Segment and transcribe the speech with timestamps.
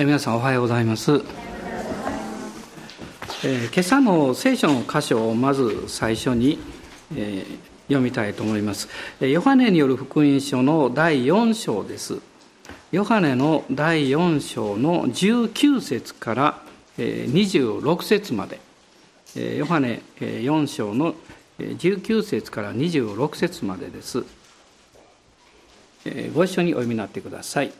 [0.00, 6.58] え皆さんおはようございます、えー、今朝の聖書の箇所をまず最初に、
[7.14, 8.88] えー、読みたいと思います。
[9.20, 12.18] ヨハネによる福音書の第4章です。
[12.92, 16.62] ヨハネの第4章の19節から
[16.96, 18.58] 26節まで。
[19.58, 21.14] ヨハネ4章の
[21.58, 24.24] 19節から26節までです。
[26.32, 27.72] ご一緒にお読みになってください。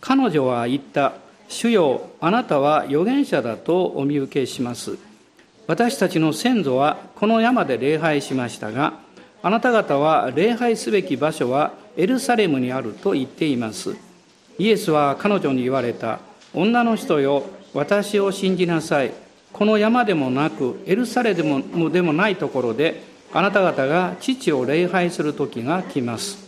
[0.00, 1.25] 彼女は言った。
[1.48, 4.98] 主よあなたは預言者だとお見受けします。
[5.66, 8.94] 私たちの先祖はこの山で礼拝しましたが
[9.42, 13.96] あなた方は礼拝すべき場所はエルサレムにあると言っています。
[14.58, 16.20] イエスは彼女に言われた。
[16.54, 19.12] 女の人よ私を信じなさい。
[19.52, 23.02] この山でもなくエルサレムでもないところで
[23.32, 26.38] あなた方が父を礼拝する時が来ます。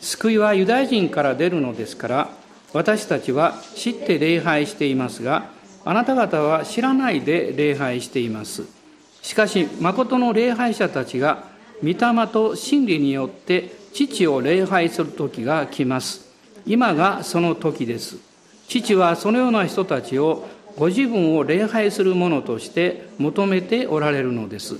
[0.00, 2.30] 救いはユダヤ人から出るのですから
[2.72, 5.50] 私たちは知って礼拝していますが
[5.84, 8.64] あなた方は知らないで礼拝しています。
[9.22, 11.44] しかし誠の礼拝者たちが
[11.82, 16.30] 御霊と真理によって父を礼拝する時が来ます。
[16.66, 18.18] 今がその時です。
[18.68, 20.46] 父はそのような人たちを
[20.76, 24.76] ご自分を礼拝する者として求めておられるのです。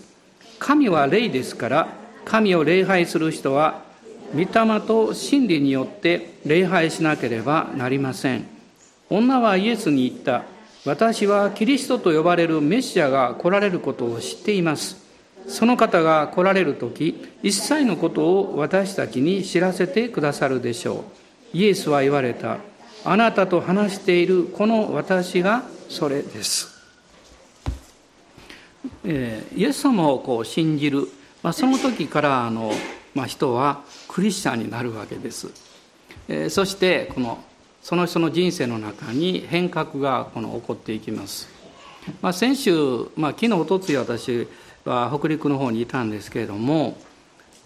[0.58, 1.88] 神は霊ですから
[2.25, 3.82] 神を礼拝する人は
[4.32, 8.46] 御霊と真理によって礼拝しなければなりません。
[9.08, 10.44] 女はイエスに言った。
[10.84, 14.96] 私はキリストと呼ばれるメシアが来られることを知っています。
[15.48, 21.04] その方が来られる時一切のことを私たちに知らせてくださるでしょ
[21.54, 21.56] う。
[21.56, 22.58] イエスは言われた。
[23.04, 26.68] あなたと話しているこの私がそれです、
[29.04, 31.08] えー、イエス様をこう信じる、
[31.42, 32.70] まあ、その時からあの
[33.14, 35.48] まあ、人はクリスチャンになるわけです、
[36.28, 37.39] え、そしてこの
[37.80, 41.48] その人の人生の中に変革がこの起こっていきます、
[42.20, 42.75] まあ、先週、
[43.16, 44.48] まあ、昨日おとつい私
[44.84, 46.98] は北陸の方にいたんですけれども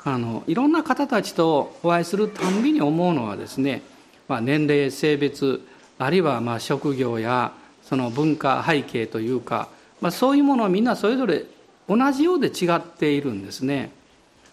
[0.04, 3.81] あのいろんな方たちとお会いするたんびに思うのはですね、
[4.28, 5.66] まあ、年齢性別
[5.99, 7.53] あるいはまあ職業や
[7.83, 9.69] その文化背景というか、
[10.03, 11.47] まあ、そういうものはみんなそれぞれ
[11.88, 13.91] 同じようで違っているんですね。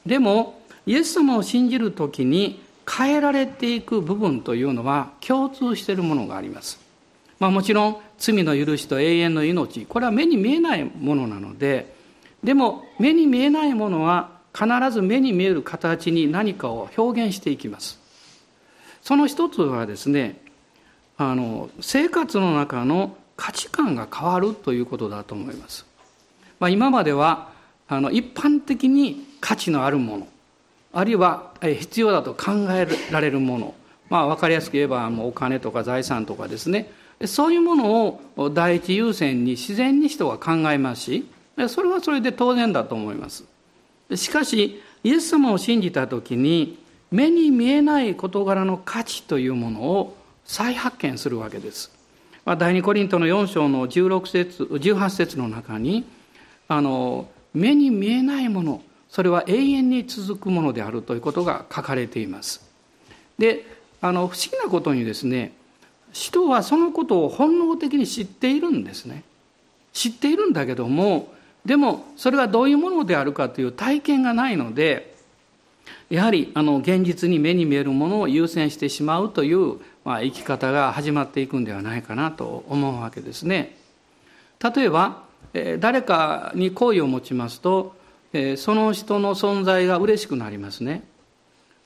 [0.05, 6.79] でもイエス様を信じる時に変えられていく部分というのは共通しているものがあります。
[7.39, 11.95] まあ、もちろん罪の許しと永遠の命これは目に見えないものなので
[12.43, 17.99] でも目に見えないものは必ず目に見える形に何かを表現していきます。
[19.01, 20.39] その一つはですね
[21.17, 25.85] あの生活の中の価値観が変わるということだと思います。
[26.59, 27.49] まあ、今までは
[27.87, 30.27] あの一般的に価値のあるもの
[30.93, 33.73] あるいは必要だと考えられるもの、
[34.09, 36.91] まあ、分かりやすく言えばもうお金とか財産とかですね。
[37.25, 41.29] そういうものを第一優先に自然に人は考えますし
[41.67, 43.45] それはそれで当然だと思います。
[44.15, 46.79] しかしイエス様を信じた時に
[47.11, 51.91] 目に見えない事柄の価値というものを再発見するわけです、
[52.45, 56.05] まあ、第二コリントの4章の16節18節の中に
[56.67, 62.61] あの目に見えないものそれは永遠に続くものであるということが書かれています。
[63.37, 63.65] で
[63.99, 65.51] あの不思議なことにですね
[66.13, 69.23] 人はそのことを本能的に知っているんですね。
[69.91, 71.33] 知っているんだけども
[71.65, 75.13] でもそれがどういうものであるかという体験がないので
[76.09, 83.75] やはりあの現実に目に見えるものを優先してしまうという、まあ、生き方が始まっていくんではないかなと思うわけですね。
[84.63, 85.23] 例えば
[85.79, 87.99] 誰かに好意を持ちますと
[88.33, 91.03] えその人の存在が嬉しくなりますね。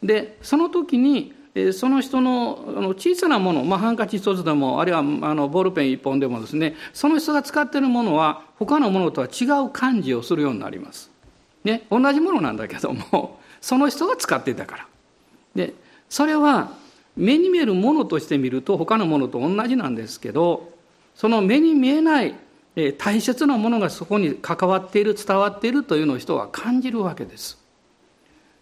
[0.04, 11.10] でその時にえその人の小さなもの、まあ、ハンカチ一つでもあるいはあのボールペン一本でもですねその人が使っているものは他のものとは違う感じをするようになります。
[11.64, 14.88] ね、同じものなんだけども その人が使っていたから。
[15.56, 15.74] で
[16.10, 16.74] それは
[17.16, 20.74] 目に見えるものとして見ると他のものと同じなんですけど
[21.16, 22.36] その目に見えない
[22.98, 27.58] 大切なものがそこに関わっている伝わっているというのを人は感じるわけです。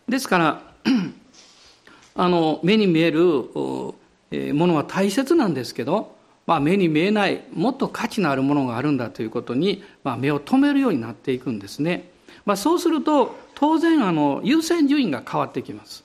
[0.08, 0.62] ですから
[2.16, 3.96] あの目に見えるも
[4.32, 6.16] のは大切なんですけど、
[6.46, 12.12] まあ、目に見えないもっと価値のあるものがあるんだということに、まあ、目を留めるようになっていくんですね、
[12.46, 16.04] まあ、そうすると当然あの優先順位が変わってきます、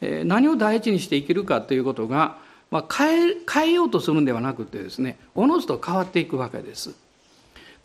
[0.00, 2.38] え何を第一にして生きるかということが、
[2.70, 6.94] まあ、変え変えようとするんではなくてですねおのずと変わっていくわけです。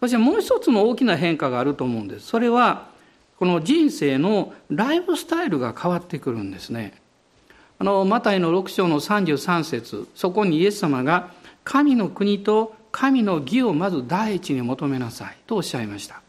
[0.05, 2.27] そしてもう一つの大きな変化があると思うんです。
[2.27, 2.89] それは、
[3.39, 6.93] この人生のライフスタイルが変わってくるんですね。
[7.79, 11.31] あの、マタイの6章の33節そこにイエス様が、
[11.63, 16.21] 神の国と神の義をまず第一に求めなさいとおっしゃいました。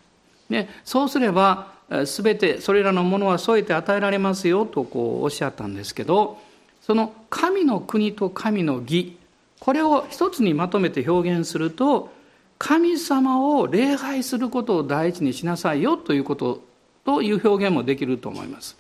[0.49, 6.39] でそうすれば全てそれらのものは添えて与えられますよとこうおっしゃったんですけど
[6.81, 9.19] その神の国と神の義
[9.61, 12.16] これを一つにまとめて表現すると
[12.59, 16.63] 神様を礼拝することを第一にしなさいよということ
[17.05, 18.77] という表現もできると思います。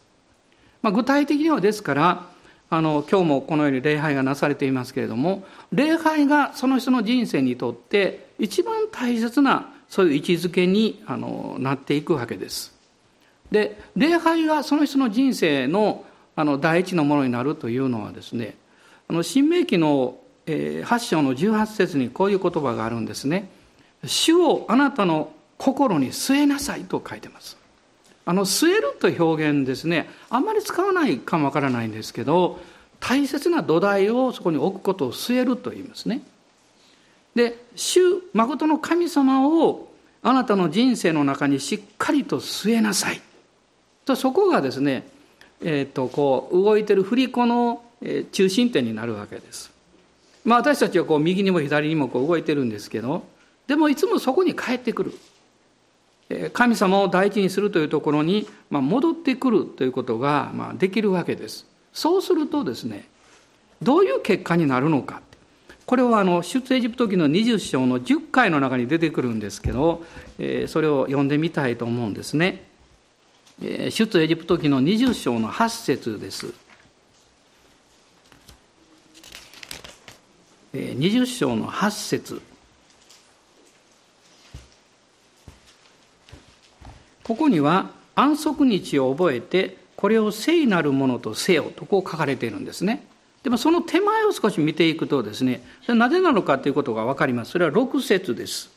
[0.82, 2.26] まあ、具体的にはですから
[2.68, 12.74] あの今日もこのように礼拝がなされていますけれども礼拝がその人の人生にとって一番大切なそういう位置づけにあのなっていくわけです。
[13.50, 16.04] で礼拝がその人の人生の
[16.38, 18.56] あの第一のものになるというのはですね
[19.08, 23.48] あの新明記の8章の18節にこういう言葉があるんですね。
[24.06, 27.56] 主をあなたの心に据えなさいと書いてます。
[28.28, 32.58] あの据えるという表現ですねあんまり使わないかもわからないんですけど
[32.98, 36.22] 大切な土台をそこに置くことを据えると言いますね。
[37.36, 38.00] で主
[38.32, 39.88] 誠の神様を
[40.22, 43.20] あなたの人生の中にしっかりと据えなさい
[44.04, 45.06] とそこがですね、
[45.62, 47.82] えー、とこう動いてる振り子の
[48.32, 49.70] 中心点になるわけです。
[50.44, 53.24] まあ、私たちはこう右にも左にもこう動いてるんですけど
[53.66, 55.14] でもいつもそこに帰ってくる。
[56.52, 61.66] 神様を第一にするというところに戻ってくるということができるわけです。
[61.92, 63.08] そうするとですね
[63.80, 65.22] どういう結果になるのか
[65.86, 70.02] これはあの出エジプト記の20章の10回の中に出てくるんですけど
[70.66, 72.68] それを読んでみたいと思うんですね。
[73.60, 76.52] 出エジプト記の20章の8節です。
[80.74, 82.42] 20章の8節
[87.26, 93.04] ここには安息日を覚えてこれを聖なるものとせよとこう書かれているんですね。
[93.42, 97.50] でもその手前を少し見ていくとですね、それなぜなのかということが分かります。
[97.50, 98.70] それは6節です。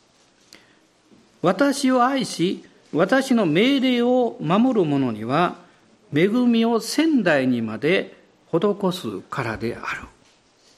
[1.43, 5.55] 私を愛し、私の命令を守る者には、
[6.15, 8.15] 恵みを仙台にまで
[8.51, 10.01] 施すからである。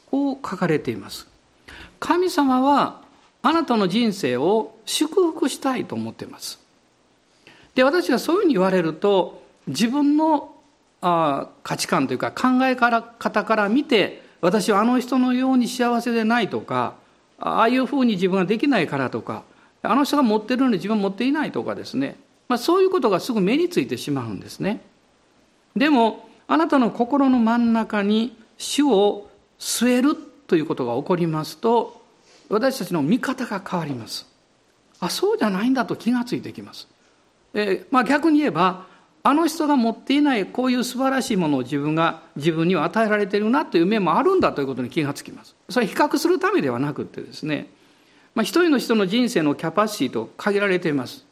[0.09, 1.27] こう書かれています。
[2.00, 3.01] 神様は
[3.41, 6.61] あなたの人生を祝福したいと思っています。
[7.75, 10.56] で私がそういうふうに言われると自分の
[11.01, 16.95] あ価値観というか考え方から見て私はあの人のように幸せでないとか
[17.39, 19.44] ああいうふうに自分ができないからとか
[19.81, 24.81] あの人が持ってるのに自分持っていないとかですね、まあ、そういうことがすぐ目についてしまうんですね。
[25.75, 30.15] でもあなたの心の真ん中に主を据える
[30.47, 32.01] ということが起こりますと
[32.50, 34.27] 私たちの見方が変わります。
[35.00, 36.88] あそうじゃないんだと気がついてきます。
[37.53, 38.86] えー、まあ、逆に言えば
[39.24, 45.56] あの人が持っていないこういう素晴らしいものを自分が自分には与えられているなという面もあるんだということに気がつきます。
[45.69, 47.69] それは比較するためではなくてですね、
[48.33, 51.25] まあ、一人の人の人生のキャパシティと限られています。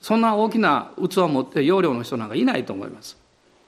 [0.00, 3.16] そんな大きな器を持って容量の人なんかいないと思います。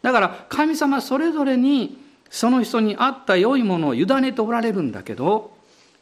[0.03, 1.99] だから神様それぞれに
[2.31, 5.51] その人に合った良いものを委ねておられるんだけど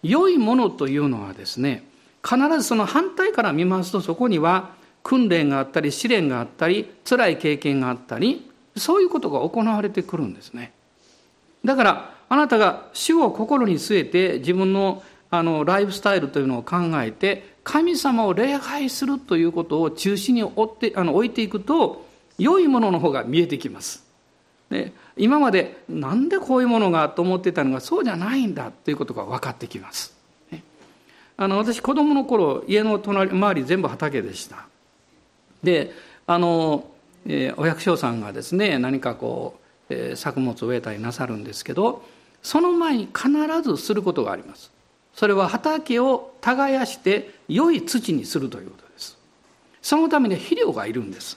[0.03, 1.85] 良いものというのはですね
[2.23, 4.71] 必ずその反対から見ますとそこには
[5.09, 10.75] 訓練があったり試練があったり辛い経験があったりそういうことが行われてくるんですね
[11.65, 22.07] だからあなたが主を心に据えて自分のあのライフスタイルというのを考えて神様を礼拝するということを中心に置ってあの置いていくと
[22.39, 24.07] 良いものの方が見えてきます。
[24.71, 30.17] で今までなんでこういうものがと思ってたのがそうじゃないんだということが分かってきます。
[31.37, 34.68] あの私子供の頃家の隣周り全部畑でした。
[35.63, 35.93] で
[36.27, 36.85] あの、
[37.27, 39.59] えー、お百姓さんがですね何かこ
[39.91, 42.03] う、えー、作物を植えたりなさるんですけど
[42.43, 43.31] その前に必
[43.63, 44.71] ずすることがあります。
[45.15, 49.19] それは畑を耕して良い土にするということです。
[49.83, 51.37] そのために肥料がいるんです。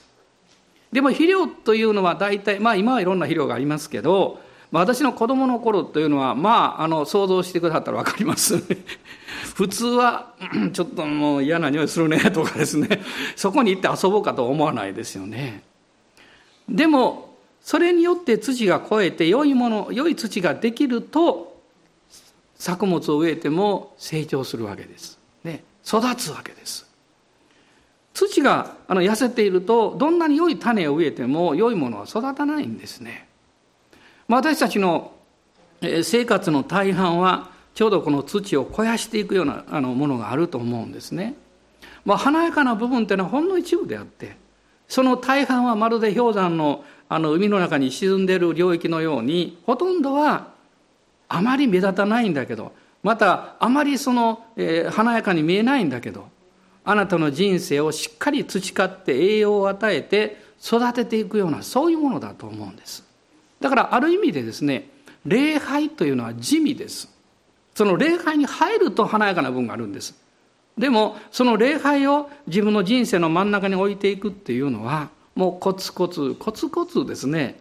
[0.92, 4.40] でも肥料というのは大体まあ今はいろんな肥料がありますけど
[4.72, 8.56] 私の子供の頃というのはまああの想像してくださったら分かります。
[9.54, 10.32] 普通は
[10.72, 13.02] ちょっともう嫌な匂いするねとかですね。
[13.36, 15.62] そこに行って遊ぼうかと思わないですよね。
[16.68, 21.60] でもそれによって土が肥えて良いもの良い土ができると
[22.54, 26.90] 作物を植えても成長するわけです、ね、育つわけです。
[28.14, 33.28] 土があの痩せているとどんなに良い種を植えても良いものは育たないんですね。
[34.36, 35.12] 私たちの
[36.02, 41.34] 生活の大半はちょうどこの土を肥やしていくようなあのものがあると思うんですね。
[42.06, 44.36] まあ、華やかな部分っていうのはほんの一部であって
[44.88, 50.48] その大半はまるで氷山のあの海の中に沈んでいる領域のようにほとんどは
[51.28, 52.72] あまり目立たないんだけど
[53.02, 56.28] またあまりその、えー、華やかに見えないんだけど
[56.84, 63.11] あなたの人生をしっかり培って栄養を与えて育てていくようなそういうものだと思うんです
[63.62, 64.90] だからある意味でですね
[65.24, 67.08] 礼拝というのは地味です。
[67.74, 70.14] その礼拝に入ると華やかな部分があるんです。
[70.76, 77.60] でもその礼拝を自分の人生の真ん中に置いていくっていうのはもうコツコツコツコツですね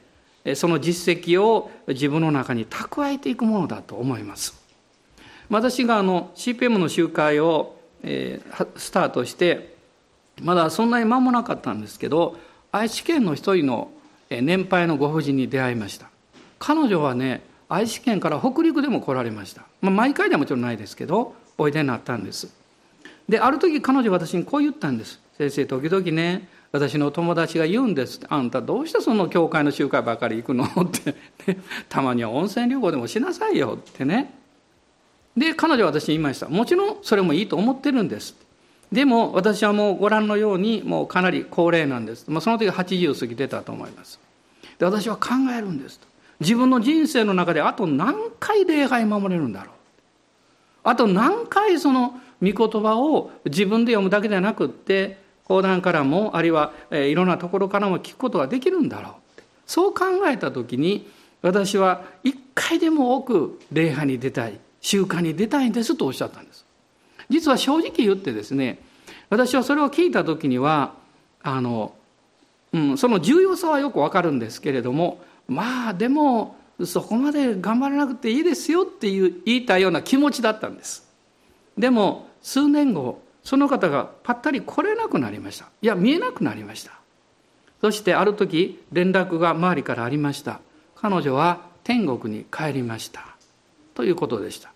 [0.56, 4.60] その実績を自分の中に蓄えていくものだと思います。
[5.50, 7.76] 私があの CPM の集会を、
[8.78, 9.76] スタートして
[10.42, 12.36] まだそんなに間もなかったんですけど
[12.72, 13.92] 愛知県の一人の
[14.40, 16.08] 年配のご婦人に出会いました。
[16.60, 22.54] 彼女はね愛知県から北陸でも来られました、まあ、毎回ではもちろんないですけどおいでになったんです。
[23.28, 25.20] である時彼女は私にこう言ったんです。
[25.38, 28.22] 先生時々ね私の友達が言うんです。
[28.30, 30.64] あんたどうしてその教会の集会ばかり行くの？
[30.66, 31.16] って、
[31.48, 31.58] ね、
[31.90, 33.78] たまには温泉旅行でもしなさいよ。
[33.80, 34.34] ってね。
[35.36, 36.48] で彼女は私に言いました。
[36.48, 38.36] もちろんそれもいいと思ってるんです。
[38.92, 44.20] でも私はもうご覧のようにもうかなり高齢なんです、まあ、その時80過ぎてたと思います。
[44.78, 46.08] で私は考えるんですと。
[46.40, 49.76] 自分の人生の中であと何回礼拝守れるんだろう。
[50.84, 59.14] あと何回その御言葉を自分で読むだけでなくって講談からもあるいはいろんなところからも聞くことができるんだろう。
[59.68, 61.08] そう考えた時に
[61.42, 66.51] 私は一回でも多く礼拝に出たい習慣に出たいんですとおっしゃったんです。
[67.32, 68.80] 実は正直言ってですね
[69.30, 70.94] 私はそれを聞いた時には
[71.42, 71.94] あの、
[72.74, 81.08] うん、その重要さはよくわかるんですけれどもまあでもそこまで頑張らなくていいですよっていう言いたいような気持ちだったんです。
[81.78, 85.70] でも数年後その方がぱったり来れなくなりました。
[85.82, 86.92] いや見えなくなりました。
[87.82, 90.60] そしてある時連絡が周りからありました。
[90.96, 93.36] 彼女は天国に帰りました。
[93.94, 94.71] ということでした。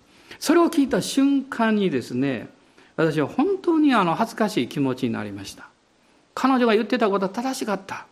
[0.45, 2.49] それを聞いた瞬間にですね
[2.97, 5.69] 私は本当にあの恥ずかしい気持ちになりました。
[6.35, 8.05] 彼女が言ってたことは正しかった。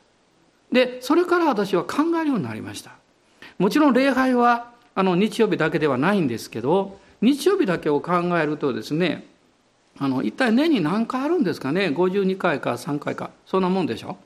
[0.72, 2.94] でそれから私は考えるようになりました。
[3.60, 9.28] もちろん礼拝はあの日曜日だけではないんですけど日曜日だけを考えるとですね
[10.00, 13.30] あの一体年に何回あるんですかね？52回か3回か。
[13.46, 14.18] そんなもんでしょ、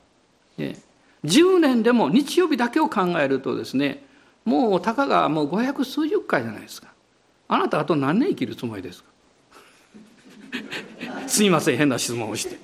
[0.56, 0.78] え
[1.24, 4.02] 10年でも日曜日だけを考えるとですね
[4.46, 6.88] もうたかがもう500数十回じゃないですか。
[7.48, 9.08] あなたあと何年生きるつもりですか？
[11.26, 12.58] すいません変な質問をして。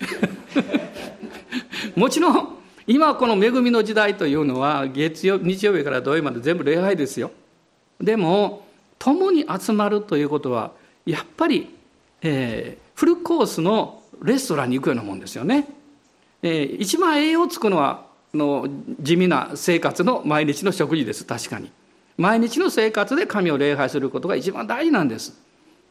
[1.97, 7.31] もちろん今この恵みの時代というのは月曜日曜日から土曜日まで全部礼拝ですよ。
[8.01, 8.67] でも
[8.99, 10.73] 共に集まるということは
[11.07, 11.69] やっぱり、
[12.23, 15.67] えー、フルコースのレストランに行くようなもんですよね、
[16.43, 18.67] えー、一番栄養つくのはの
[19.01, 21.71] 地味な生活の毎日の食事です確かに。
[22.17, 25.39] 毎日の生活で神を礼拝することが一番大事なんです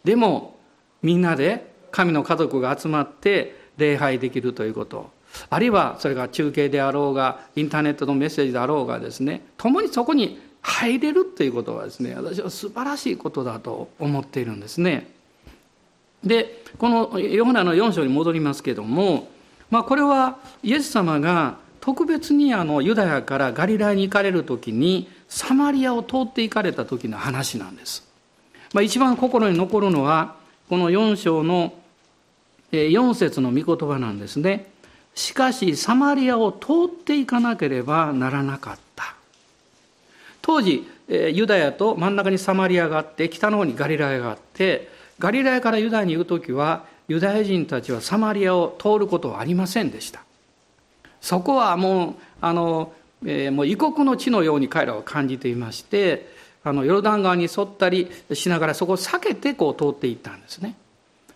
[0.03, 0.57] でも
[1.01, 5.11] みんなで神の家族が集まって礼拝できるということ
[5.49, 15.11] あるいはそれが中継であろうがインターネットのメッセージであろうがですね共にそこに入れるということはですね私は素晴らしいことだと思っているんですね。
[16.23, 19.27] でこのヨハネの4章に戻りますけども、
[19.69, 28.07] まあ、これはイエス様が特別にあのユダヤからガリラヤに行かれる時にサマリアを通って行かれた時の話なんです。
[28.71, 30.35] まあ、一番心に残るのは
[30.69, 31.73] この4章の
[32.71, 34.71] 4節の御言葉なんですね。
[35.15, 39.15] しかしサマリアを通っていかなければならなかった。
[40.43, 44.87] 当時ユダヤと真ん中にサマリアがあって北の方にガリラヤがあって
[45.17, 50.23] ガリラヤからユダヤに行く時はユダヤ人たちはサマリアを通ることはありませんでした。
[51.21, 52.93] そこはもうあの、
[53.25, 56.29] えー、もう異国の地のように彼らは感じていまして
[56.63, 60.75] あのヨルダン川に沿ったりしながらそこを避けてこう通っていったんですね。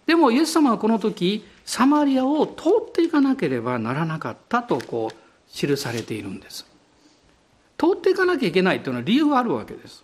[0.06, 5.15] でもイエス様はこの時サマリアを通っていかなければならなかったとこう
[5.51, 6.65] 記されているんです。
[7.77, 10.03] 通っていかなきゃいけないというのは理由があるわけです。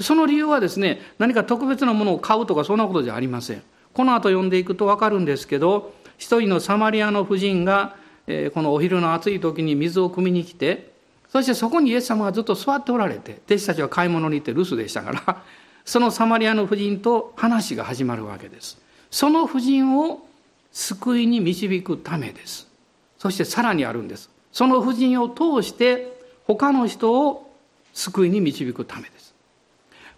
[0.00, 3.62] その理由はですね、何か特別なものを買うとかそんなことじゃありません。
[3.92, 10.93] この後読んでいくとわかるんですけど、一人のサマリアの婦人が、えー、このお昼の暑い時に水を汲みに来て、
[11.34, 15.42] そしてそこにイエス様がずっと座っておられて、弟子たちは買い物に行って留守でしたから、
[15.84, 18.80] そのサマリアの婦人と話が始まるわけです。
[19.10, 20.28] その婦人を
[20.70, 22.68] 救いに導くためです。
[23.18, 24.30] そしてさらにあるんです。
[24.52, 27.52] その婦人を通して他の人を
[27.92, 29.34] 救いに導くためです。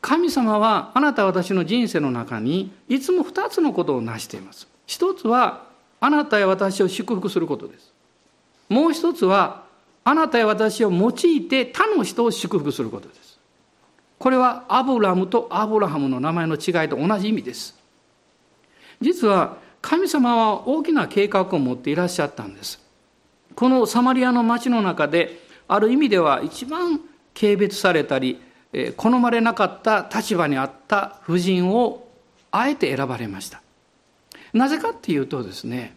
[0.03, 4.69] 神様はあなた私の人生の中にいつも二つのことを成しています。
[4.87, 5.65] 一つは
[5.99, 7.95] あなたや私を祝福することです。
[8.69, 9.65] もう一つは
[10.09, 13.41] あなたや私を用いて他の人を祝福することです。
[14.21, 17.77] これはアブラムとアブラハムの名前の違いと同じ意味です。
[19.01, 22.81] 実は神様は大きな計画を持っていらっしゃったんです。
[23.57, 27.01] このサマリアの町の中である意味では一番
[27.35, 28.41] 軽蔑されたり
[28.97, 32.09] 好まれなかった立場にあった婦人を
[32.53, 33.61] あえて選ばれました。
[34.53, 35.97] なぜかっていうとですね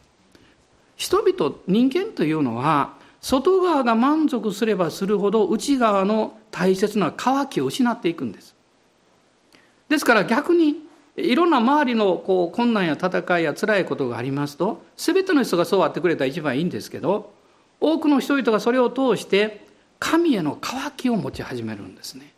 [0.96, 8.56] 人々人間というのは外側が満足すればするほど内側の大切な渇きを失っていくんです。
[9.90, 17.34] ですから逆にいろんな周りのこう困難や戦いや辛いことがありますと全ての人がそうあってくれたら一番いいんですけど
[17.82, 19.68] 多くの人々がそれを通して
[20.00, 22.34] 神への渇きを持ち始めるんですね。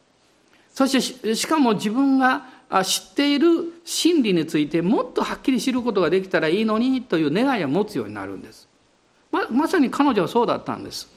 [0.73, 2.45] そしてしかも自分が
[2.83, 8.70] 知っている真理についてもっとはっきり知ることができたらいいのにという願いを持つようになるんです。
[9.51, 11.09] まさに彼女はそうだったんです。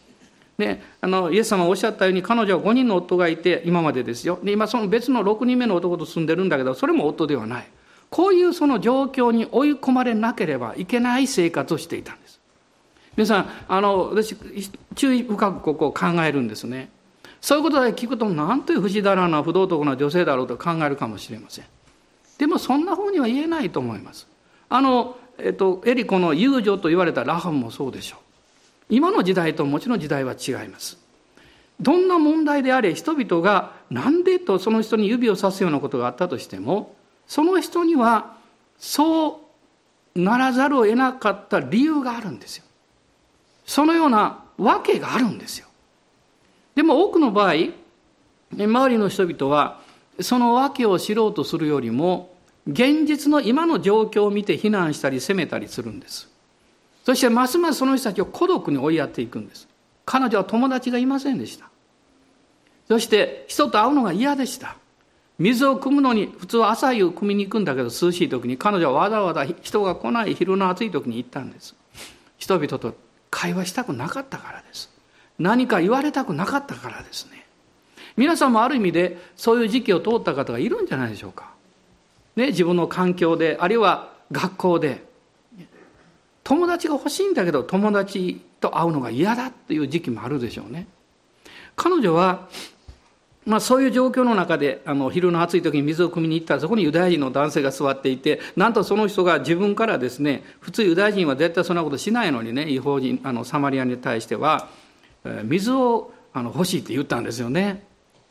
[0.59, 4.39] であのイエス様がおっしゃったように彼女は5人の夫がいて今までですよ。
[4.43, 7.67] で今その別の6人目の男と住んでるんだけどそれも夫ではない。
[8.11, 12.41] こういうその状況に追い込まれなければいけない生活をしていたんです。
[13.17, 14.37] 皆さんあの私
[14.95, 16.91] 注意深くここを考えるんですね。
[17.41, 21.65] そういうことだけ聞くと何という不死だらな不道徳な女性だろうと考えるかもしれません。
[22.39, 24.27] でもそんなふうには言えないと思います。
[24.69, 28.24] あのえっと、エリコの遊女と言われたラハンもそうでしょう。
[28.89, 30.99] 今の時代ともちろん時代は違います。
[31.81, 36.95] どんな問題であれ人々がなんでとその人に指をさすようなことがあったとしても
[37.27, 38.37] その人には
[38.79, 39.41] そ
[40.15, 42.65] うならざるを得なかった理由があるんですよ。
[43.67, 45.67] そのような訳があるんですよ。
[46.75, 47.55] でも多くの場合
[48.57, 49.81] 周りの人々は
[50.21, 52.35] その訳を知ろうとするよりも
[52.69, 56.34] 現実の今の状況を見て非難したり責めたりするんです。
[57.05, 59.69] そしてますますその人たちを孤独に追いやっていくんです。
[60.07, 61.69] 彼女は友達がいませんでした。
[62.89, 64.77] そして人と会うのが嫌でした。
[65.39, 71.75] 水を汲むのに普通は朝湯汲みに行くんだけど涼しい時に彼女はわざわざ人が来ない昼の暑い時に行ったんです。
[72.39, 72.95] 人々と
[73.31, 74.91] 会話したくなかったからです。
[75.39, 77.45] 何か言われたくなかったからですね。
[78.17, 81.53] 皆さんもある意味でそういう時期を通った方がいるんじゃないでしょうか。
[82.37, 85.05] ね、自分の環境であるいは学校で
[86.45, 90.87] 友達が欲しいんだけど友達と会うのが嫌だっていう時期もあるでしょうね。
[91.77, 92.49] 彼女は、
[93.47, 104.69] まあ、そういう状況の中であの昼の暑い時に水を汲みに行ったらそこにユダヤ人の男性が座っていてなんとその人が自分からですね普通ユダヤ人は絶対そんなことしないのにね違法人あのサマリアに対しては
[105.25, 107.85] え水をあの欲しいって言ったんですよね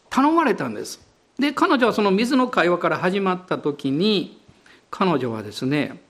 [0.09, 1.01] 頼まれたんです
[1.39, 4.39] で彼女はその水の会話から始まった時に
[4.91, 6.01] 彼女はですね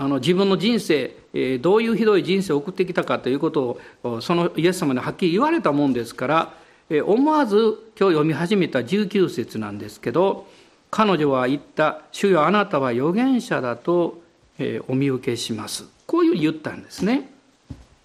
[0.00, 6.54] あの自分の人生、えどういうひどい人生を送ってきたかということをそのイエス様にはっきり言われたもんですから、
[6.88, 7.56] え思わず
[7.98, 10.46] 今日読み始めた19節なんですけど
[10.90, 14.22] 彼女は言った「主よあなたは預言者だと、
[14.60, 17.30] えお見受けします」こういう言ったんですね。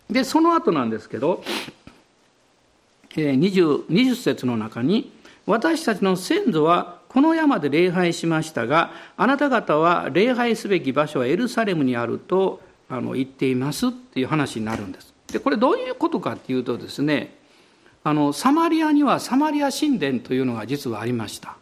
[0.09, 1.43] でその後なんですけど、
[3.15, 5.11] え 20, 20節の中に
[5.45, 15.13] 「私たちの先祖はこの山で礼拝しましたがあなた方は礼拝すべき場所はエルサレムにあるとあの言っていますっていう話になるんです。
[15.27, 17.35] でこれどういうことかっていうとですね
[18.03, 21.55] あのサマリアにはサマリア神殿というのが実はありました。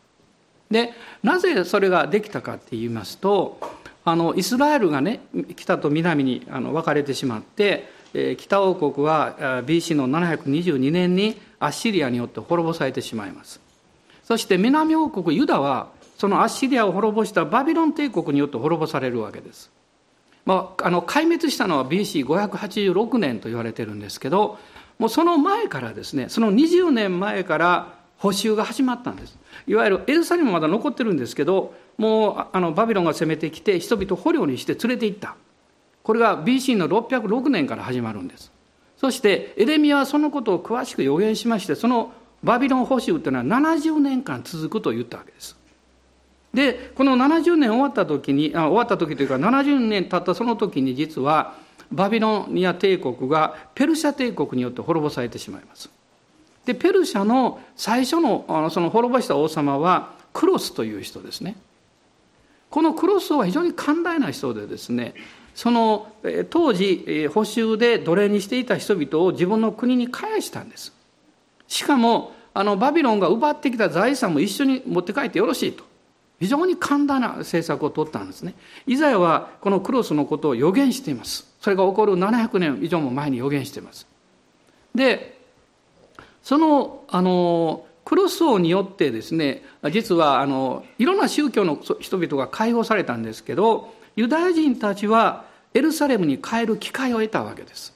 [0.69, 3.59] でなぜそれができたかって言いますと
[4.05, 5.19] あのイスラエルがね
[5.55, 7.89] 北と南にあの分かれてしまって
[8.37, 13.61] 北王国は BC の722年にアッシリアによって滅ぼされてしまいます。
[14.31, 19.69] そして南王国ユダはそのアッシリアを滅ぼしたバビロン帝国によって滅ぼされるわけです。
[20.45, 24.57] まあ、あの壊滅したのは BC586 年と言われてるんですけど
[24.99, 29.37] もうその前からですねその20年前から補修が始まったんです。
[29.67, 35.35] いわゆるエルサレムまだ残ってるんですけどもうあのバビロンが攻めてきて人々捕虜にして連れて行った。
[36.03, 38.49] これが BC の606年から始まるんです。
[38.95, 42.13] そしてエレミアはそのことを詳しく予言しましてその
[42.43, 45.56] バビロン捕囚というのは70年間続くと言ったわけです。
[46.54, 51.56] で、この70年終わった時に、あ終わった時というか70年経ったその時に実は
[51.91, 55.89] バビロニア帝国がペルシャ帝国によって滅ぼされてしまいます。
[56.65, 61.56] で、ペルシャの最初のあのその滅ぼした王様はクロスという人ですね。
[62.69, 65.13] このクロスは非常に寛大な人でですね、
[65.54, 66.08] その
[66.49, 70.93] 当時補修で奴隷にしていた人々を自分の国に返したんです。
[71.71, 75.86] しかもあのバビロンが奪ってきた財産も一緒に持って帰ってよろしいと。
[76.38, 78.55] 非常に簡単な政策を取ったんですね。
[78.88, 81.47] イザヤはこのクロスのことを予言しています。
[81.62, 84.05] それが起こる700年以上も前に予言しています。
[84.93, 85.39] で
[86.43, 97.95] そのあのクロス王によってですね実はあのいろんな宗教の人々が解放されたんですけどユダヤ人たちはエルサレムに帰る機会を得たわけです。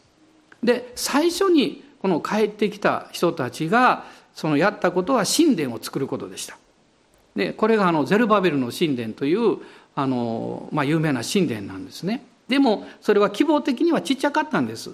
[0.63, 6.57] で最初にこの帰ってきた人たちがそのやったことは神殿を作ることでした。
[7.35, 9.57] でこれがあのゼルバベルの神殿という
[9.95, 12.23] あの、まあ、有名な神殿なんですね。
[12.47, 14.91] でもそれは希望的にはちっちゃかったんです。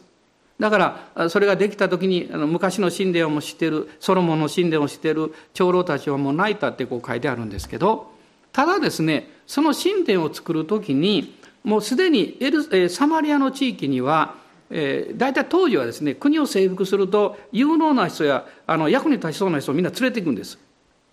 [0.61, 8.11] だからそれができた時にあの昔の神殿をも知ってるソロモンの神殿を知ってる長老たちはもう泣いたってこう書いてあるんですけど
[8.53, 14.35] ただですねその神殿を作る時にもうすでにエルサマリアの地域には
[14.71, 20.57] えー、大体当時はですね国を征服すると有能な人やあの役に立ちそうな人をみんな連れていくんです。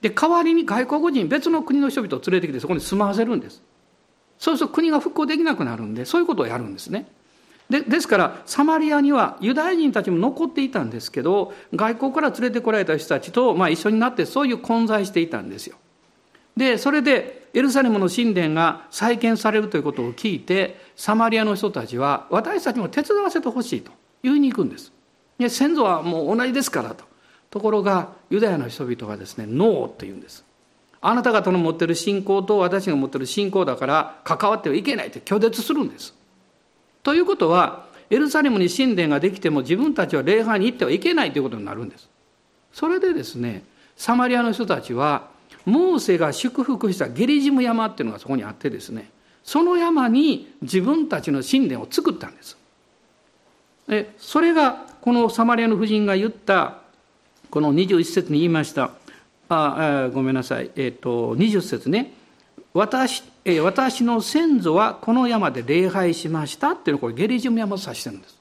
[0.01, 3.63] で代わりに外国人別の国の人々を連れてきてそこに住まわせるんです。
[4.39, 7.07] そうすると国が復興できなくなるんでそういうことをやるんですね。
[7.69, 15.77] でですからサマリアにはユダヤ人たちも残っていたんですけど外国から連れてこられた人たちと、まあ、一緒になってそういう混在していたんですよ。
[16.59, 23.93] でそれでエルサレムの神殿が再建されるということを聞いてサマリアの人たちは私たちも手伝わせてほしいと
[24.25, 24.93] 言いに行くんです。
[25.39, 27.05] で先祖はもう同じですからと。
[27.51, 30.45] ところがユダヤの人々がですねノーって言うんです。
[31.01, 36.13] あなた方の持ってる信仰と私が持ってる信仰だから関わってはいけないって拒絶するんです。
[37.05, 42.09] ということはエルサレムに神殿ができても自分たちは礼拝に行ってはいけないということになるんです。
[42.73, 43.63] それでですね
[43.97, 45.38] サマリアの人たちは
[45.69, 49.11] モーセが祝福したゲリジム山っていうのがそこにあってですね
[49.45, 52.59] その山に自分たちの神殿を作ったんです。
[53.87, 56.79] でそれがこのサマリアの夫人が言った
[57.51, 58.91] この21節に言いました。
[59.49, 62.13] ああごめんなさい、え、ー、と20節ね。
[62.75, 68.39] 私え私の先祖はこの山で礼拝しましたっていうのはこれゲリジム山を指してるんです。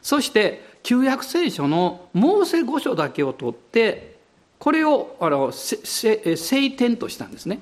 [0.00, 4.09] そして旧約聖書のモーセ五書だけを取って
[4.60, 7.60] これをあの聖典としたんですね。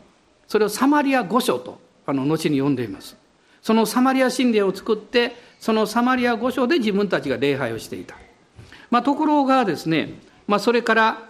[0.49, 3.17] それをサマリア御所とあの後に呼んでいます。
[3.63, 8.17] そのサマリア神殿を作ってそのサマリア御所で自分たちが礼拝をしていた、
[8.91, 10.15] まあ、ところがですね、
[10.47, 11.29] まあ、それから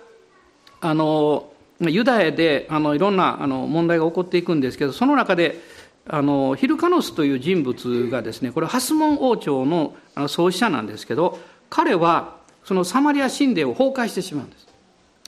[0.81, 5.61] あのユダヤであのいろんなあの問題が起こっていくんですけどその中で
[6.07, 14.68] あのヒルカノスという人物がですねこれハスモン王朝のあの創始者なんですけど彼はそのサマリア神殿を崩壊してしまうんです。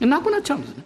[0.05, 0.83] なくなっちゃうんですね。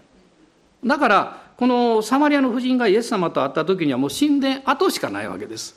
[0.86, 5.75] だからこのサマリアの夫人がイエス様と会った時にはもう神殿後しかないわけです、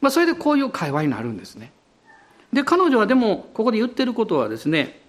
[0.00, 1.72] まあ、それでこういう会話になるんですね。
[2.52, 5.00] で彼女はでもここで言ってることはですね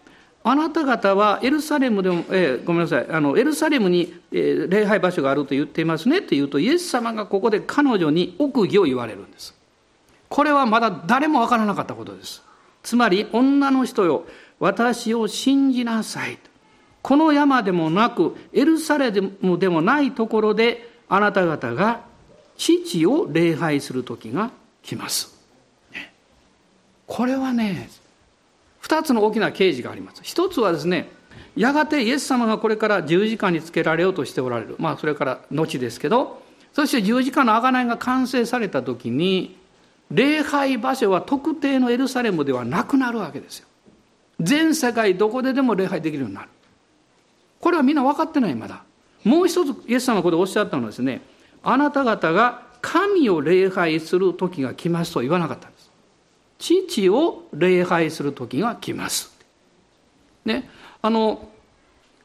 [0.46, 9.54] あなた方はエルサレムでも、えー、ごめんなさいあのエルサレムに、えー、礼拝場所があると言っていますねって言うとイエス様がここで彼女に奥義を言われるんです。
[10.30, 12.44] これはまだ誰もわからなかったことです。
[12.82, 14.26] つまり女の人よ
[14.60, 16.53] 私を信じなさいと。
[17.04, 22.02] この山でもなくエルサレムでもないところであなた方が
[22.58, 25.32] 父を礼拝する時が来ます。
[27.06, 27.90] これはね
[28.80, 30.22] 二つの大きな啓示があります。
[30.24, 31.10] 一つはですね
[31.58, 39.58] やがてイエス様がこれから十字架につけられようとしておられるまあそれから後ですけどそして十字架の贖いが完成された時に
[40.10, 43.68] 礼拝場所は特定のエルサレムではなくなるわけですよ。
[44.40, 46.50] 全世界どこででも礼拝できるようになる。
[47.64, 48.84] これはみんな分かってないまだ。
[49.24, 51.22] もう一つイエス様がここでおっしゃったのはですね
[51.64, 55.90] あなた方が神を礼拝する時が来ますと言わなかったんです。
[56.60, 59.34] 父を礼拝する時が来ます。
[60.44, 60.70] ね
[61.02, 61.48] あの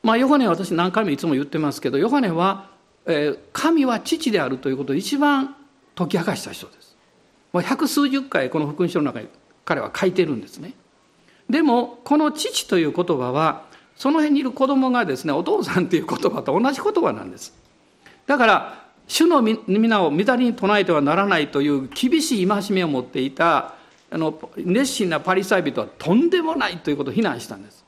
[0.03, 2.71] まあヨハネは私何回もいつも言ってますけどヨハネは、
[3.07, 5.55] えー、神は父であるということを一番
[5.95, 6.97] 解き明かした人です。
[7.53, 9.29] もう百数十回この福音書の中に
[9.65, 10.73] 彼は書いてるんですね。
[11.49, 13.68] でもこの父という言葉は
[13.99, 17.53] その辺にいる子供がですねお父さんという言葉と同じ言葉なんです
[18.27, 23.75] だから主の皆を乱れに唱えてはならないという厳しい戒めを持っていた
[24.11, 27.85] あの熱心なパリサイ人はとんでもないということを非難したんです。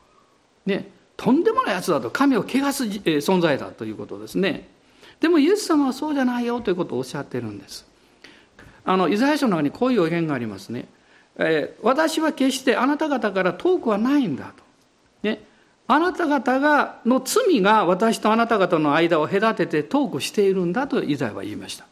[0.66, 4.68] ね、とんでもないやつだと神を汚す存在だということですね。
[5.20, 7.86] でもイエス様はそうじゃないよということをおっしゃってるんです。
[8.84, 10.88] あのイザヤ書の中にこういう予言がありますね。
[11.36, 14.69] えー、私は決してあなた方から遠くはないんだと。
[15.92, 21.84] あなた方がの罪が私とあなた方の間を隔ててトークしているんだとイザヤは言いました。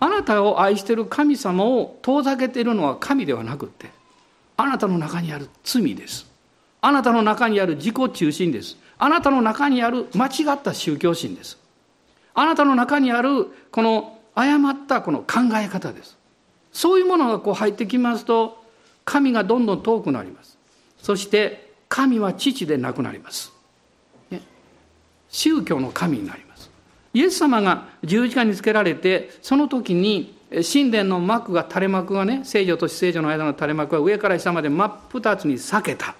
[0.00, 3.88] あなたを愛している神様を遠ざけているのは神ではなくって
[4.56, 6.28] あなたの中にある罪です。
[6.80, 8.76] あなたの中にある自己中心です。
[8.98, 11.58] あなたの中にある間違った宗教心です。
[12.34, 16.18] あなたの中にあるこの誤ったこの考え方です。
[16.72, 18.60] そういうものがこう入ってきますと
[19.04, 20.58] 神がどんどん遠くなります。
[21.00, 23.52] そして神は父でなくなります。
[24.30, 24.40] ね、
[25.28, 26.70] 宗教の神になります。
[27.12, 36.14] イエス様が十字架につけられてその時に神殿の幕が垂れ幕がね聖女と死聖女の間の垂れ幕が上から下まで真っ二つに裂けた。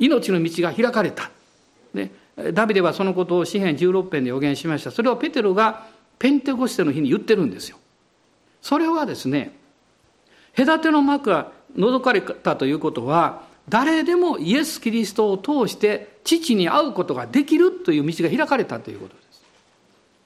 [0.00, 1.30] 命の道が開かれた、
[1.94, 2.10] ね、
[2.52, 4.90] ダビデはそのことを詩篇16編で予言しました。
[4.90, 5.86] それをペテロが
[6.18, 7.78] ペンテコステの日に言ってるんですよ。
[8.60, 9.52] それはですね
[10.56, 19.42] 隔ての幕が覗かれたということは誰でもイエス・キリストを通して父に会うことができるという道が開かれたということです。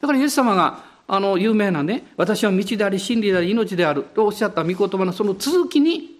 [0.01, 6.19] だからイエス様があの有名なね、私は道であり真理であり命であるとおっしゃった御言葉のその続きに、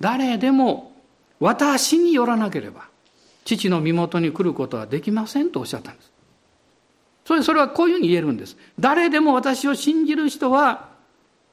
[0.00, 0.92] 誰でも
[1.38, 2.86] 私によらなければ
[3.44, 6.10] 父の身元に来ることはできませんとおっしゃったんです。
[7.24, 8.56] それそれはこういうふうに言えるんです。
[8.80, 10.88] 誰でも私を信じる人は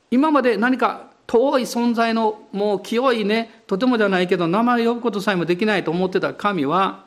[0.09, 7.05] 今まで何か遠い存在のもう清いねとてもじゃないけど名前を呼ぶことさえもできないと思ってた神は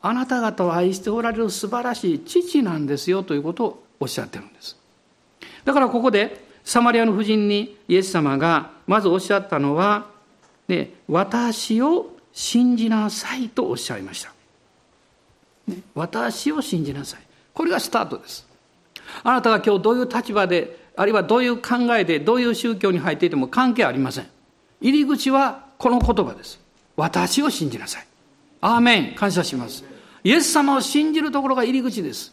[0.00, 4.78] あなた方を愛しておられる素晴らしい父なんですよということをおっしゃってるんです。
[5.66, 10.06] だからここでサマリアの夫人にイエス様がまずおっしゃったのは、
[10.66, 14.32] ね、私を信じなさいとおっしゃいました、
[15.68, 17.20] ね、私を信じなさい。
[17.52, 18.48] これがスタートです。
[19.22, 24.26] あなたが今日どういう立場であるいはどういう考えでどういう宗教に入っていても関係ありません。
[24.80, 26.60] 入り口はこの言葉です。
[26.96, 28.06] 私を信じなさい。
[28.60, 29.14] アーメン。
[29.14, 29.84] 感謝します。
[30.24, 32.32] イエス様を信じるところが入り口です。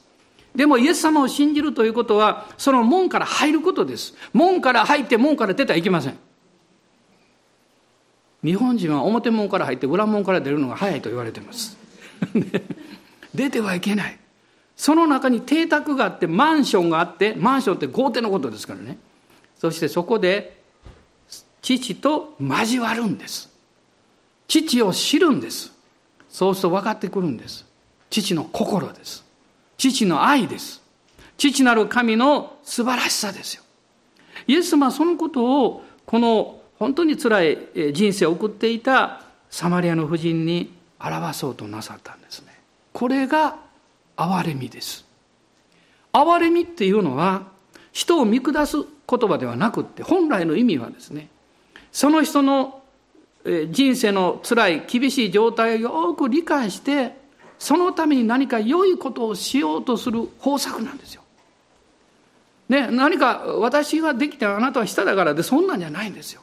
[0.56, 4.13] でもイエス様を信じるということはその門から入ることです。
[4.34, 6.17] 門から入って門から出てはいけません。
[8.43, 11.78] 日本人は表門から入って裏門から出るのが早いと言われています。
[13.34, 14.18] 出てはいけない。
[14.80, 18.98] その中に邸宅があってマンションがあってマンションって豪邸のことですからね。
[19.58, 20.58] そしてそこで
[21.62, 23.50] 父と交わるんです。
[24.48, 25.74] 父を知るんです。
[26.30, 27.65] そうすると分かってくるんです。
[28.10, 29.26] 父の心です。
[29.78, 30.82] 父の愛です。
[31.36, 33.63] 父なる神の素晴らしさですよ。
[34.48, 37.58] イエス様はそのことをこの本当につらい
[37.92, 42.58] 人生を送っていたサマリアの婦人に表そうとなさったんですね。
[42.94, 43.68] これが
[44.19, 45.05] 憐れみです。
[46.12, 47.47] 憐れみっていうのは
[47.91, 51.29] 人を見下す言葉ではなくって本来の意味はですね
[51.91, 52.82] その人の
[53.71, 57.17] 人生の辛い厳しい状態をよく理解して
[57.58, 61.23] そのために何か良いことをしようとする方策なんですよ。
[62.67, 66.41] ね、何か私ができてあなたは下だからでそんなんじゃないんですよ。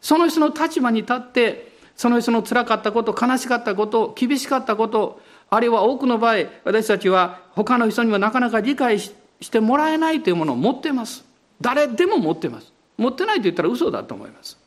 [0.00, 5.20] その人の立場に立ってその人の辛かったこと悲しかったこと厳しかったこと
[5.54, 9.12] あるいは多くの場合私たちは他の人にはなかなか理解し
[9.50, 11.24] てもらえないというものを持ってます。
[11.60, 12.72] 誰でも持ってます。
[12.96, 14.58] 持ってないと言ったら嘘だと思います。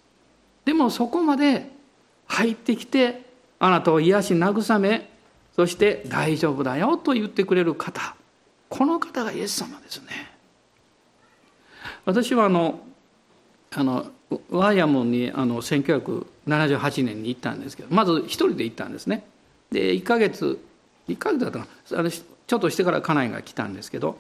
[0.66, 1.72] でもそこまで
[2.28, 3.24] 入ってきて
[3.60, 5.10] あなたを癒し慰め
[5.56, 8.16] そして大丈夫だよと言ってくれる方
[8.70, 10.32] この方がイエス様ですね。
[12.06, 12.80] 私はあの
[13.72, 14.08] あの
[14.50, 19.26] ワイヤモンにあの1978年に行ったんですけどまず一人で行ったんですね。
[19.72, 20.60] で1ヶ月
[21.08, 22.00] 1ヶ月だったかな。
[22.00, 24.18] あのちょっとしてから家内が来たんですけど。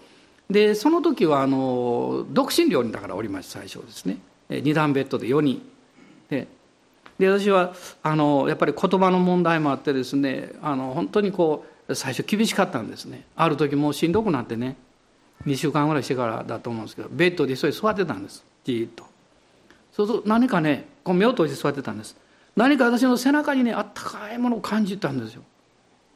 [0.50, 4.18] でその時はあの独身寮にだからおりました最初ですね。
[4.50, 5.62] 二段ベッドで4人。
[6.30, 6.48] で
[7.20, 7.74] で私は
[8.04, 13.26] あのやっぱり言葉の問題もあってですねあの本当にこう最初厳しかったんですね。
[13.36, 14.78] ある時もうしんどくなってね。
[15.46, 18.46] 2週間ぐらいしてからだと思うんですけどベッドでそれ座ってたんです。
[18.64, 19.04] じっと。
[19.92, 22.16] そうすると何かねこう目を閉じて座ってたんです。
[22.56, 25.44] 何か私の背中にねあったかいものを感じたんですよ。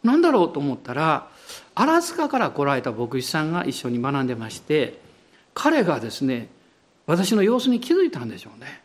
[0.03, 1.27] 何だろうと思ったら
[1.75, 4.99] アラスカから来られた牧師さんが一緒に学んでまして
[5.53, 6.49] 彼がですね
[7.05, 8.81] 私の様子に気づいたんでしょうね。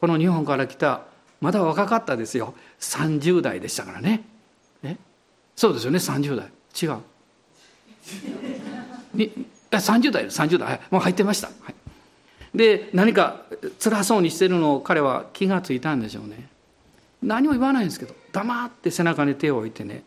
[0.00, 1.02] この日本から来た
[1.40, 2.54] まだ若かったですよ。
[2.80, 4.22] 30代でしたからね。
[4.82, 4.96] え？
[5.54, 5.98] そうですよね。
[5.98, 6.50] 30代。
[6.80, 7.00] 違う。
[9.14, 11.74] に30代30代、はい、もう入ってました、はい、
[12.54, 13.42] で何か
[13.82, 16.48] 辛そうにしてるのを彼は気がついたんでしょうね。
[17.22, 20.04] 何も言わないんですけど黙って背中に手を置いてね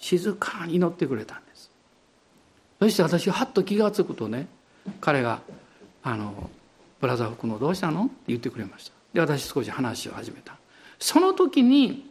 [0.00, 1.70] 静かに祈ってくれたんです
[2.80, 4.46] そして私はっと気が付くとね
[5.00, 5.40] 彼が
[6.02, 6.50] 「あの
[7.00, 10.56] ブラザー福野どうしたの?」って言ってくれましたで私少し話を始めた
[10.98, 12.10] その時に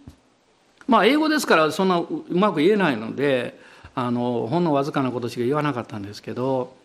[0.88, 3.60] まあ英語ですからそんなうまく言えないので
[3.96, 6.76] あのほんのわずかなことしか言わなかったんですけど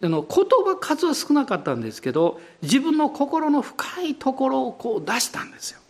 [0.00, 5.80] 言葉数は少なかったんですけど自分の心の深いところをこう出したんですよ。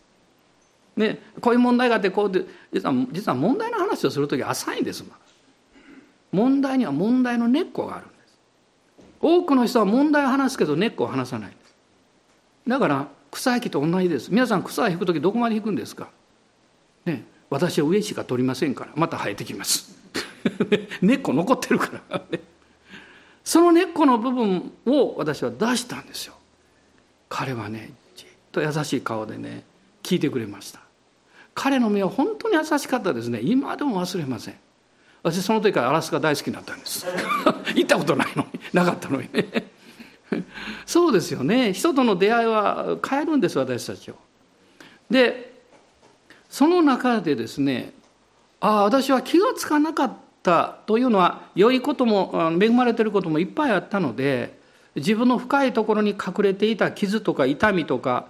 [0.97, 5.05] ね、こういう問題があってこうで実は実は問題の話をする時浅いんです
[6.33, 8.39] 問題には問題の根っこがあるんです。
[9.21, 11.53] 多くの人は問題を話すけど根っこを話さない
[12.67, 14.29] だから草引きと同じです。
[14.31, 16.11] 皆さん草を引く時どこまで引くんですか、
[17.07, 19.97] ね、私は上しか取りませんからまた生えてきます。
[21.01, 22.23] 根っこ残ってるから。
[23.45, 26.35] その根っこの部分を私は出したんですよ。
[27.29, 29.65] 彼はねじっと優しい顔でね
[30.03, 30.82] 聞いてくれました。
[31.55, 33.41] 彼の目は本当に優しかったですね。
[33.43, 34.55] 今でも忘れません。
[35.23, 37.07] 私その時からアラスカ大好きになったんです。
[37.75, 38.61] 行ったことないのに。
[38.73, 39.71] なかったのにね。
[40.87, 41.73] そうですよね。
[41.73, 44.15] 人との出会いは変えるんです私たちを。
[45.11, 45.53] で
[46.49, 47.93] その中でですね
[48.61, 50.13] ああ私は気が付かなかっ
[50.43, 54.59] たというのは良いことも恵まれていることもいっぱいあったので
[54.95, 58.27] 自分の深いところに隠れていた傷とか痛みとか、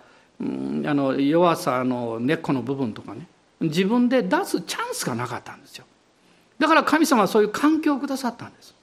[0.85, 3.27] あの弱さの根っこの部分とかね。
[3.61, 5.85] 自分で出すチャンスがなかったんですよ。
[6.59, 8.75] だから神様はそういう環境をくださったんです。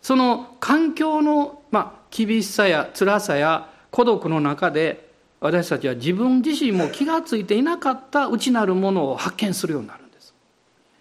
[0.00, 5.10] その環境の、まあ、厳しさや辛さや孤独の中で
[5.40, 10.32] 私たちは自分自身も気が付いていなかった内なるものを発見するようになるんです。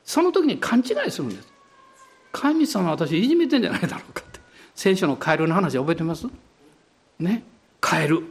[0.04, 1.48] その時に勘違いするんです。
[2.32, 4.40] 神様私いじめてんじゃないだろうかって。
[4.76, 6.28] 聖書のカエルの話覚えてます？
[7.20, 7.44] ね。
[7.80, 8.24] カエル。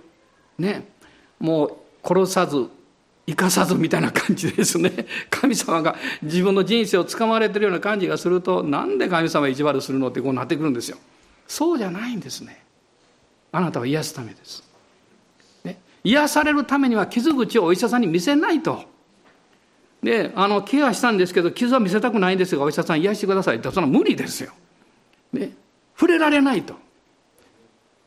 [0.59, 0.89] ね。
[1.39, 2.69] もう殺さず
[3.27, 5.07] 生かさずみたいな感じですね。
[5.31, 10.99] 神様が自分の人生をつかまれてるような感じがするとなんで神様意地悪するのってこうなってくるんですよ。
[11.49, 12.65] そうじゃないんですね。
[13.51, 14.63] あなたは癒すためです、
[15.65, 18.85] ね、癒されるためには傷口をお医者さんに見せないと。
[20.03, 23.71] であのケアしたんですけど傷は見せたくないんですがお医者さん癒してくださいって。
[23.73, 24.53] その無理ですよ、
[25.33, 25.53] ね、
[25.99, 26.77] 触れられないと。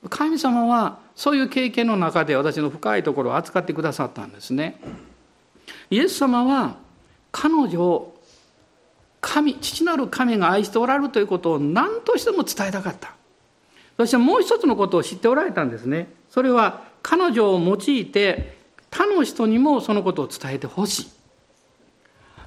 [0.10, 4.80] 神様はそういう経験の中で私の深いところを扱ってくださったんですね。
[5.90, 6.78] イエス様は
[7.34, 8.18] 彼女を
[9.20, 13.16] 神父なる神が愛しておられるということを何としても伝えたかった。
[13.98, 16.08] そしてもう一つのことを知っておられたんですね。
[16.30, 18.58] それは彼女を用いて
[18.90, 21.08] 他の人にもそのことを伝えてほしい。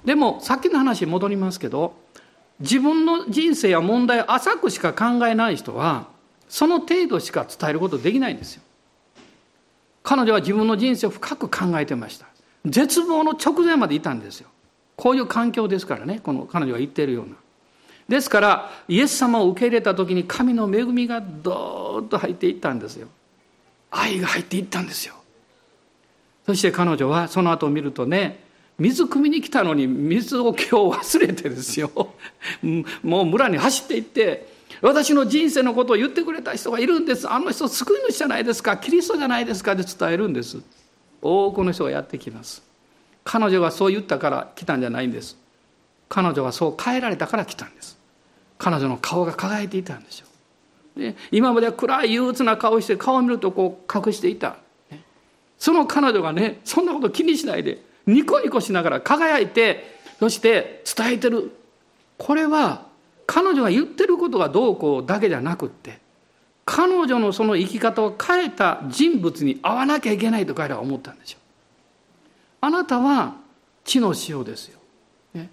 [0.07, 1.95] でもさっきの話に戻りますけど
[2.59, 6.11] 自分の人生や問題を浅くしか考えない人は
[6.53, 8.63] その程度しか伝えることできないんですよ。
[10.03, 12.27] 彼女は自分の人生を深く考えてました。
[12.67, 14.51] 絶望の直前までいたんですよ。
[14.95, 16.21] こういう環境ですからね。
[16.23, 17.37] この彼女が言っているような。
[18.07, 23.09] ですからイエス様を受け入れた時に神の恵みがどーっと入っていったんですよ。
[23.91, 25.15] 愛が入っていったんですよ。
[26.45, 28.45] そして彼女はその後を見るとね
[28.79, 31.91] 水汲みに来たのに水を今日忘れてですよ。
[33.03, 37.31] もう村に走っていって私の人生のことを言ってくれた人がいるんです。
[37.31, 38.77] あの人救い主じゃないですか。
[38.77, 40.59] キリストじゃないですかって伝えるんです。
[41.23, 42.63] 多くの人がやってきます。
[43.25, 45.39] 彼女がそう言ったから来たんじゃないんです。
[46.09, 47.97] 彼女はそう変えられたから来たんです。
[48.59, 50.27] 彼女の顔が輝いていたんですよ。
[50.97, 54.57] で今までは暗い憂鬱な顔して顔を見るとこう隠していた。
[55.59, 61.53] その彼女がねそんなこと気にしないでニコニコしながら輝いてそして伝えてる。
[62.19, 62.91] これは
[63.27, 66.01] 彼女が言ってることがどうこうだけじゃなくって
[66.65, 71.39] 彼女のその生き方を変えた人物に会わなきゃいけないと彼らは思ったんですよ。
[72.61, 73.35] あなたは
[73.85, 74.79] 地の塩ですよ。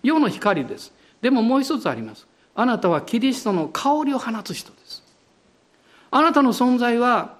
[0.03, 0.93] 世の光です。
[1.21, 2.27] でももう一つあります。
[2.53, 5.03] あなたはキリストの香りを放つ人です。
[6.11, 7.37] あなたの存在は、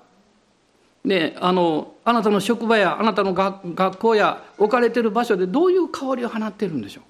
[1.04, 7.04] ね、あのあなたの職場やあなたの学校や置かれている場所でどういう香りを放っているんでしょう？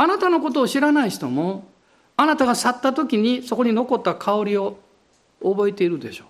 [0.00, 1.68] あなたのことを知らない人も
[2.16, 4.78] あなたが去った時にそこに残った香りを
[5.42, 6.26] 覚えているでしょう。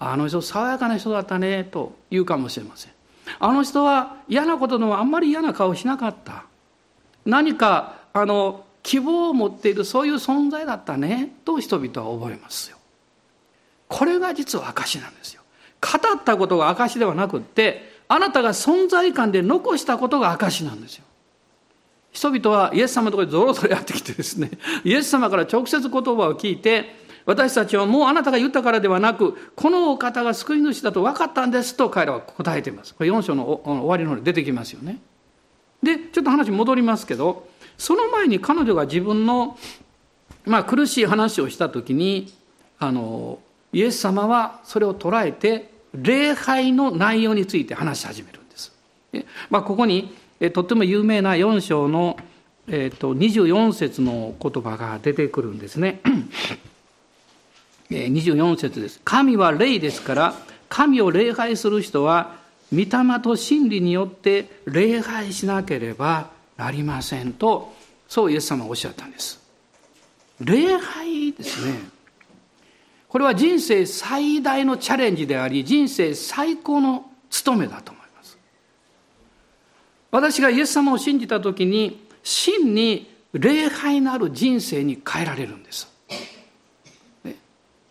[0.00, 2.92] あの人爽やかな人だったねと言うかもしれません。
[3.38, 6.44] あの人は嫌なことのあんまり嫌な顔しなかった。
[7.24, 12.76] 何かあの希望を持っているそういう存在だったねと人々は覚えますよ。
[13.88, 15.40] これが実は証なんですよ。
[15.80, 21.04] 語ったことが証ではなくってあなたが存在感で残したことが証なんですよ。
[22.12, 24.50] 人々はイエス様のところにぞろぞろやってきてですね
[24.84, 26.96] イエス様から直接言葉を聞いて
[27.26, 34.98] 私たちはもうあなたが言ったからではなくこのお方が救い主だと分かったんですと彼らは答えていますこれ4章の終わりの方に出てきますよね
[35.82, 39.56] でちょっと話戻りますけどその前に彼女が自分の、
[40.44, 42.32] まあ、苦しい話をした時に
[42.78, 43.38] あの
[43.72, 48.72] イエス様はそれを捉えて礼拝の内容について話し始めるんです。
[49.48, 50.16] まあ、ここに
[50.48, 52.16] とても有名な4章の、
[52.66, 56.00] えー、と24節の言葉が出てくるんですね。
[57.90, 59.00] 24節です。
[59.04, 60.34] 神は霊ですから、
[60.70, 62.36] 神を礼拝する人は、
[62.72, 62.88] 御霊
[63.20, 67.74] と真理によって礼拝しなければなりませんと、
[68.08, 69.40] そうイエス様はおっしゃったんです。
[70.40, 71.74] 礼拝ですね。
[73.08, 77.99] これは人生最大のチャレンジであり、人生最高の務めだと。
[80.10, 85.88] 私がイエス様を信じた時に、真に礼拝なる人生に変えられるんです。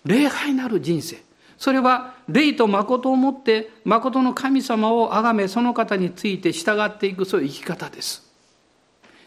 [0.05, 1.17] 礼拝なる人生。
[1.57, 8.23] それは霊と誠をもって誠の神様を崇めその方について従っていくそういう生き方です。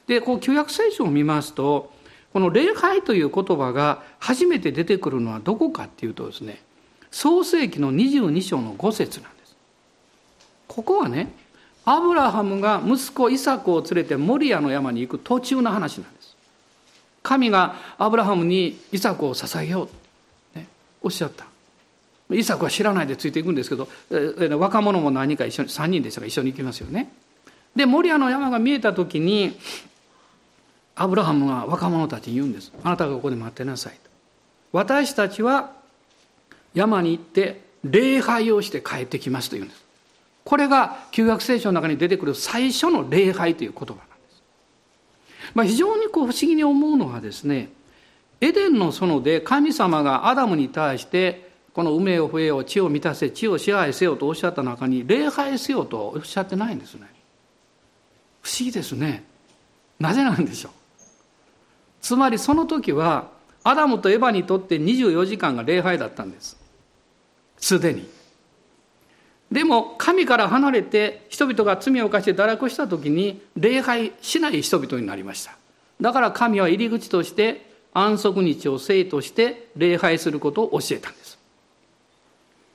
[0.06, 1.92] でこう旧約聖書を見ますと
[2.32, 6.62] この礼拝という言葉が初めて出てくるのはどこかっていうとですね
[7.10, 9.54] 創世紀の22章の5節なんです。
[10.68, 11.34] ここはね
[11.84, 16.36] アブラハムが息子イサクを連れてモリアの山に行く途中の話なんです。
[17.22, 19.88] 神がアブラハムにイサクを捧げよ
[20.54, 20.68] う、ね、
[21.02, 21.46] おっしゃった。
[22.30, 23.88] イサクは知らないでついていくんですけど、
[24.58, 27.12] 若者も何人か一緒に、3人でしたから一緒に行きますよね。
[27.76, 29.58] で、モリアの山が見えた時に、
[30.94, 32.72] アブラハムが若者たちに言うんです。
[32.82, 34.10] あなたがここで待ってなさいと。
[34.72, 35.72] 私たちは
[36.74, 39.82] 山に行って礼拝をして帰ってきますと言うんです。
[40.44, 44.42] これが旧約聖書の中に出てくる最初の礼拝という言葉なんです。
[45.54, 47.70] まあ、非常にこう不思議に思うのはですね、
[48.40, 57.06] エデンの園で神様がアダムに対してこの梅を増えよう地を満たせ地を支配せよとおっしゃった中に礼拝せよとおっしゃってないんですね。
[58.42, 59.24] 不思議ですね。
[60.00, 60.72] なぜなんでしょう。
[62.00, 63.28] つまりその時は
[63.62, 66.58] アダムとエバにとって24時間が礼拝だったんです。
[67.58, 68.08] すでに。
[69.52, 75.52] でも神から離れて人々が罪を犯して堕落した時に礼拝しない人々になりました。
[76.00, 81.38] だから神は入り口として安息日を聖として礼拝することを教えたんです。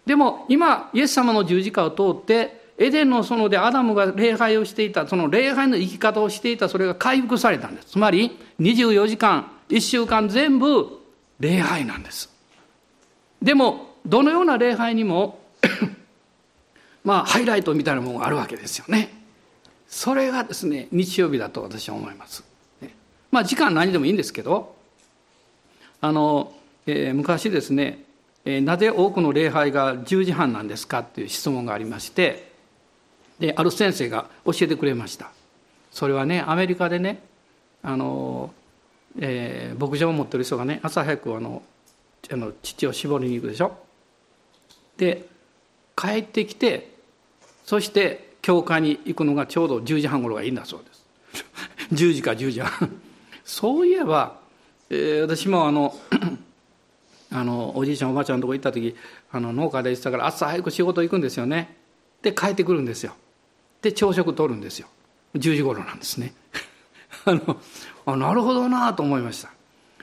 [0.06, 7.88] でも今イエス様の十字架を通ってエデンの園でアダムが礼拝をしていたその礼拝の生き方をしていたそれが回復されたんです。
[7.88, 11.00] つまり24時間1週間全部
[11.40, 12.30] 礼拝なんです。
[13.42, 15.40] でもどのような礼拝にも
[17.08, 19.10] まあハイライトみたいなものがあるわけですよね。
[19.88, 22.44] それがですね日曜日だと私は思います、
[23.32, 24.76] まあ時間何でもいいんですけど
[26.02, 26.54] あの、
[26.86, 28.04] えー、昔ですね
[28.44, 32.52] えなぜ多くの礼拝が10時半なんですかっていう質問がありまして
[33.40, 35.32] である先生が教えてくれました。
[35.92, 37.24] それはねアメリカでね
[37.84, 38.54] あの、
[39.18, 41.64] えー、牧場を持ってる人がね朝早くあの
[42.30, 43.78] あの乳を絞りに行くでしょ。
[44.98, 45.30] で
[45.96, 46.97] 帰ってきて
[47.68, 51.06] そして教会に行くのがちょうど10時半頃がいいんだそうです。
[51.94, 52.90] 10時か10時半。
[53.44, 54.40] そういえば、
[54.90, 55.94] えー、私もあの
[57.30, 58.96] あのおじいちゃんおばあちゃんのとこ行った時
[59.34, 61.76] あの農家で行ってたから朝早く仕事行くんですよね。
[62.22, 63.14] で帰ってくるんですよ。
[63.82, 64.88] で朝食取るんですよ。
[65.36, 66.34] 10時頃なんですね。
[67.26, 67.60] あの
[68.06, 69.50] あなるほどなと思いました。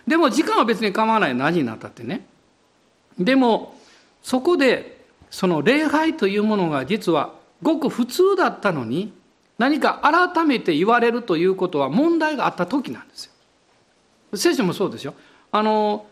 [0.06, 1.34] でも時間は別に構わない。
[1.34, 2.26] 何になったってね。
[3.18, 3.80] でも
[4.22, 9.12] そこでその礼拝というものが実はごく普通だったのに
[9.58, 13.32] 何か改めて言われるということは問題があった時なんですよ。
[14.36, 15.14] 聖書もそうですよ。
[15.50, 16.06] あの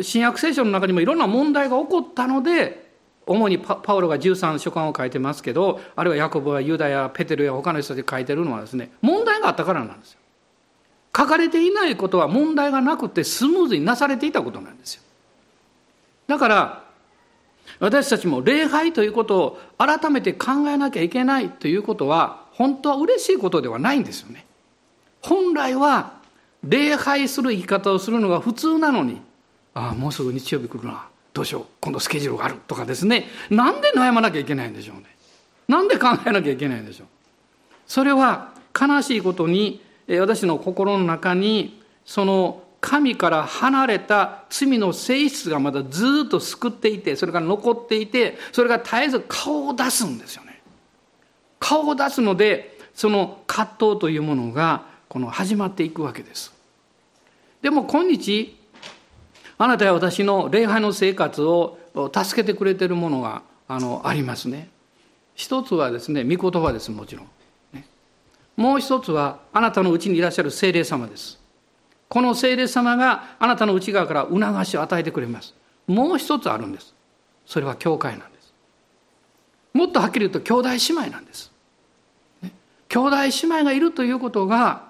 [0.00, 2.90] 新約聖書の中にもいろんな問題が起こったので
[3.26, 10.20] 主にパウロが13書簡を書いてますけどあるいはヤコブやユダやペテルや他の人で書いてるのはですね問題があったからなんですよ。
[11.14, 15.02] 書かれていないことは問題がなくてスムーズになされていたことなんですよ。
[16.26, 16.85] だから
[17.78, 24.46] 私たちも礼拝ということを改めて考えなきゃいけないということは本当は嬉しいことではないんですよね。
[25.20, 26.14] 本来は
[26.64, 29.20] 礼拝する生き方をするのが普通なのに
[29.74, 33.26] ああもうすぐ日曜日来るなどうしよう今度スケジュールがあるとかですね。
[33.50, 35.04] なんで悩まなきゃいけないんでしょうね。
[35.68, 37.06] なんで考えなきゃいけないんでしょう。
[37.86, 50.60] それは悲しいことに私の心の中にその神から離れた罪の性質がまだずっと救っていてそれが残っていてそれが絶えず顔を出すんですよね
[51.58, 56.52] 顔を出すのでその葛藤というものがこの始まっていくわけです
[57.62, 58.56] でも今日
[59.58, 61.78] あなたや私の礼拝の生活を
[62.12, 64.68] 助けてくれてるものがあのありますね。
[65.34, 67.26] 一つはですね、御言葉です、もちろん。
[68.56, 71.35] もう一つは、あなたのうちにいらっしゃる精霊様です。
[72.08, 75.54] この精霊様があなたの内側から促しを与えてくれます。
[75.86, 76.94] もう一つあるんです。
[77.46, 78.52] それは教会なんです。
[79.72, 80.76] もっとはっきり言うと、兄弟姉
[81.06, 81.52] 妹なんです。
[82.42, 82.52] ね、
[82.88, 84.86] 兄弟姉妹がいるということが、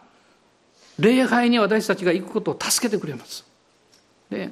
[0.99, 3.45] 礼拝に私たちが行くことを助けてくれます。
[4.31, 4.51] で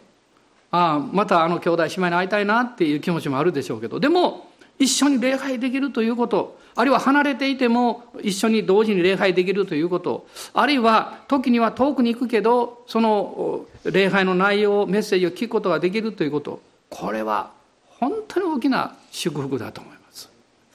[0.71, 10.27] ああまたあの兄弟姉妹に会いたいなっていう気持ちもあるでしょうけどでも一緒に礼拝できるということあるいは離れていても一緒に同時に礼拝できるということ。
[10.53, 16.61] あるいは時には遠くに行くけどその礼拝の内容メッセージを聞くことができるということ。
[16.91, 17.51] これは
[17.87, 20.29] 本当に大きな祝福だと思います。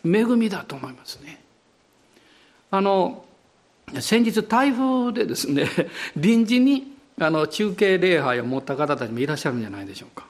[0.06, 1.42] 恵みだと思いますね。
[2.72, 3.26] あの
[4.00, 5.68] 先日台風でですね
[6.16, 10.26] 臨時にあの中継礼拝を持った方たちもいらっしゃるんじゃないでしょうか。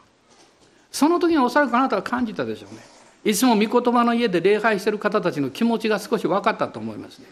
[0.92, 2.82] その時におそらくあなたは感じたでしょうね。
[3.26, 7.26] いつも御言葉の家で礼拝している方たちの気持ちが少し分かったと思いますね。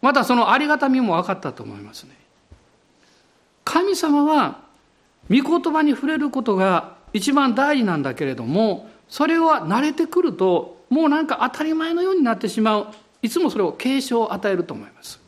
[0.00, 2.16] またそのありがたみも分かったと思いますね。
[3.64, 4.60] 神様は
[5.30, 12.86] 御言葉に触れることが一番大事なんだけれどもそれは慣れてくるともうなんか当たり前のようになってしまう。
[13.22, 15.20] いつもそれを警鐘を与えると思います。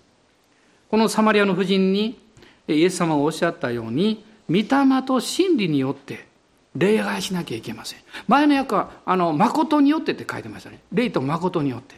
[0.91, 2.19] このサマリアの婦人に
[2.67, 4.67] イエス様がおっしゃったように御霊
[5.07, 6.27] と真理によって
[6.75, 8.01] 礼拝しなきゃいけません。
[8.27, 10.81] 前の訳はあの誠によってって書いてましたね。
[10.93, 11.97] 霊と誠によって。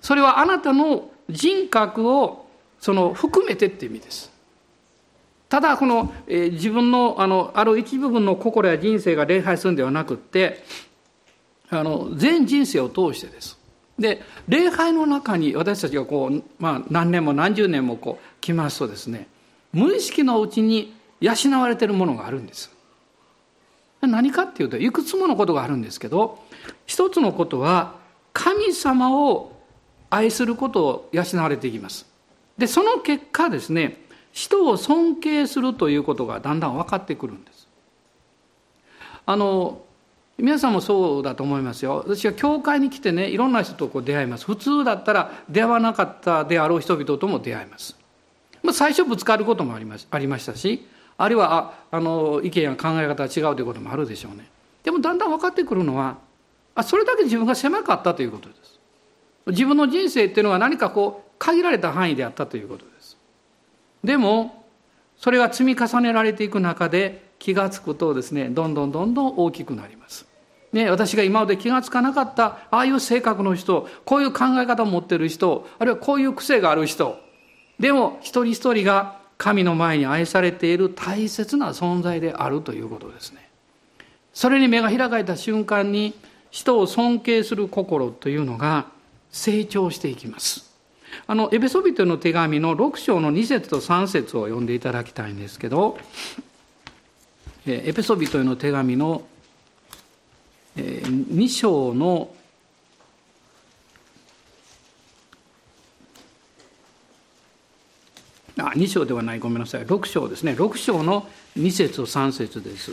[0.00, 2.46] それはあなたの人格を
[2.80, 4.32] その含めてっていう意味です。
[5.48, 10.64] ただこの、えー、自分のあのある一部分の心や人生が礼拝するんではなくって
[11.70, 13.58] あの全人生を通してです。
[13.98, 19.28] で礼拝の中に私たちがこう、まあ、何年も何十年もこう来ますとですね
[19.72, 22.71] 無意識のうちに養われているものがあるんです。
[24.06, 26.42] 何かっていうといくつものことがあるんですけど
[26.86, 27.94] 一つのことは
[28.32, 29.52] 神様を
[30.10, 32.06] 愛することを養われていきます。
[32.58, 37.68] でその結果ですね人を尊敬するということがだんだん分かってくるんです。
[39.24, 39.82] あの
[40.38, 42.02] 皆さんもそうだと思いますよ。
[42.06, 44.46] 私は教会に来てねいろんな人とこう出会います。
[44.46, 47.96] 普通だったら出会わなかったであろう人々とも出会います、
[48.62, 50.86] まあ、最初ぶつかることもありまありましたし
[51.22, 54.48] あるいはああの意見や考え方が違うということもあるでしょうね。
[54.82, 56.18] でもだんだん分かってくるのは
[56.74, 58.80] あそれだけ自分が狭かったということです。
[59.46, 63.16] 自分の人生っていうのは何かこう限られた範囲であったということです。
[64.02, 64.64] でも
[65.16, 70.26] それが積み重ねられていく中で気が付くとですねどんどんどんどん大きくなります。
[70.72, 77.16] ね、私が今まで気が付かなかったああいう性格の人こういう考え方を持ってる人あるいはこういう癖がある人
[77.78, 83.48] でも一人一人が神の前に愛されている大切な存在であるということですね。
[84.32, 86.14] それに目が開かれた瞬間に
[86.50, 88.86] 人を尊敬する心というのが
[89.30, 90.70] 成長していきます。
[91.26, 95.98] あのエペソビトの手紙の6章の2節と3節を読んでいただきたいんですけど
[97.66, 99.22] エペソビトへの手紙の
[100.76, 102.34] 2章の
[108.58, 111.26] あ2章ではないごめんなさい6章ですね6章の
[111.56, 112.92] 2節と3節です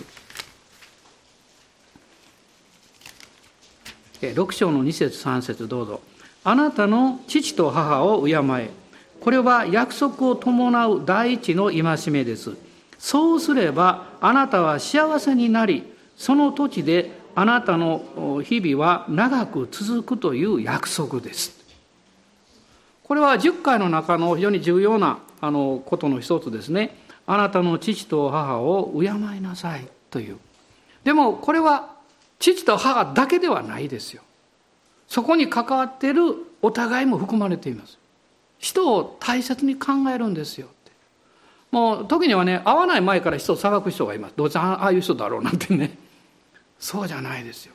[4.22, 6.02] 6章の2節3節どうぞ
[6.44, 8.70] あなたの父と母を敬え。
[9.20, 12.56] これは約束を伴う第一の戒めです。
[12.98, 15.84] そうすればあなたは幸せになり、
[16.18, 21.58] その土地であなたの日々は長く続くという約束です。
[23.04, 26.96] これは10回の中の非常に重要なあのことの一つですね。
[27.26, 29.12] あなたの父と母を敬い
[29.42, 30.38] なさいという。
[31.04, 31.96] でもこれは
[32.40, 34.24] 父と母だけではないですよ。
[35.10, 37.98] そこに関わっているお互いも含まれています
[38.60, 40.68] 人を大切に考えるんですよ
[41.72, 45.98] もう時にはね会わない前から人を裁く人がいますどうせああいう人だろうなんてね
[46.80, 47.74] そうじゃないですよ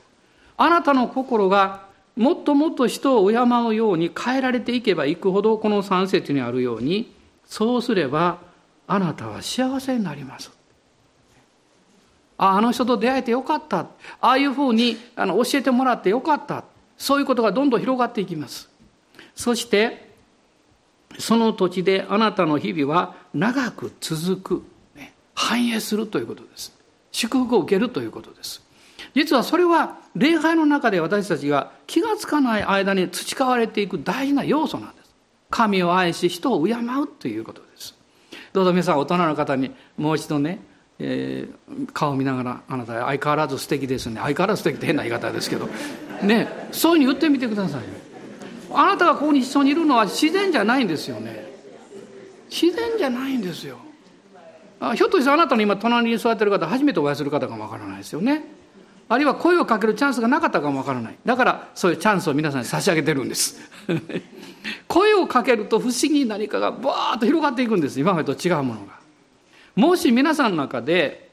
[0.57, 1.85] あなたの心が
[2.15, 7.13] もっともっと人を敬うように変えられていけばいくほどこの三節にあるように
[7.45, 8.39] そうすれば
[8.87, 10.51] あなたは幸せになります。
[12.37, 13.79] ああの人と出会えてよかった。
[13.79, 13.87] あ
[14.21, 16.63] あいうふうにあの教えてもらってよかった。
[16.97, 18.69] そういうことがどんどん広がっていきます。
[19.35, 20.13] そして
[21.17, 24.63] その土地であなたの日々は長く続く、
[24.95, 26.73] ね、繁栄するということです。
[27.11, 28.61] 祝福を受けるということです。
[29.13, 35.04] 実はそれは礼拝の中で私たちが気が付かない間に培われていく大事な要素なんです。
[35.55, 37.95] 神を愛し人を敬うということです。
[38.51, 40.59] どうぞ皆さん大人の方にもう一度ね
[40.97, 44.15] えー、顔を見ながらあなた相変わらず素敵ですね。
[44.15, 45.67] 相変わらず素敵って変な言い方ですけど。
[46.23, 47.81] ねそういうふうに言ってみてください
[48.73, 51.53] あなたがここに一緒にいるのは自然じゃないんですよね。
[52.49, 53.77] 自然じゃないんですよ。
[54.79, 58.43] あひょっとしてあなたの今隣に座ってる方初めてお会いする方かもわからないですよね。
[59.07, 61.17] あるいは声をかけるチャンスがなかったかもわからない。
[61.25, 63.59] だからそういうチャンスを皆さんに差し上げてるんです。
[64.87, 68.95] 声をかけると不思議に何かがバーッと広がっていくんです今までと違うものが
[69.75, 71.25] もし皆さんの中で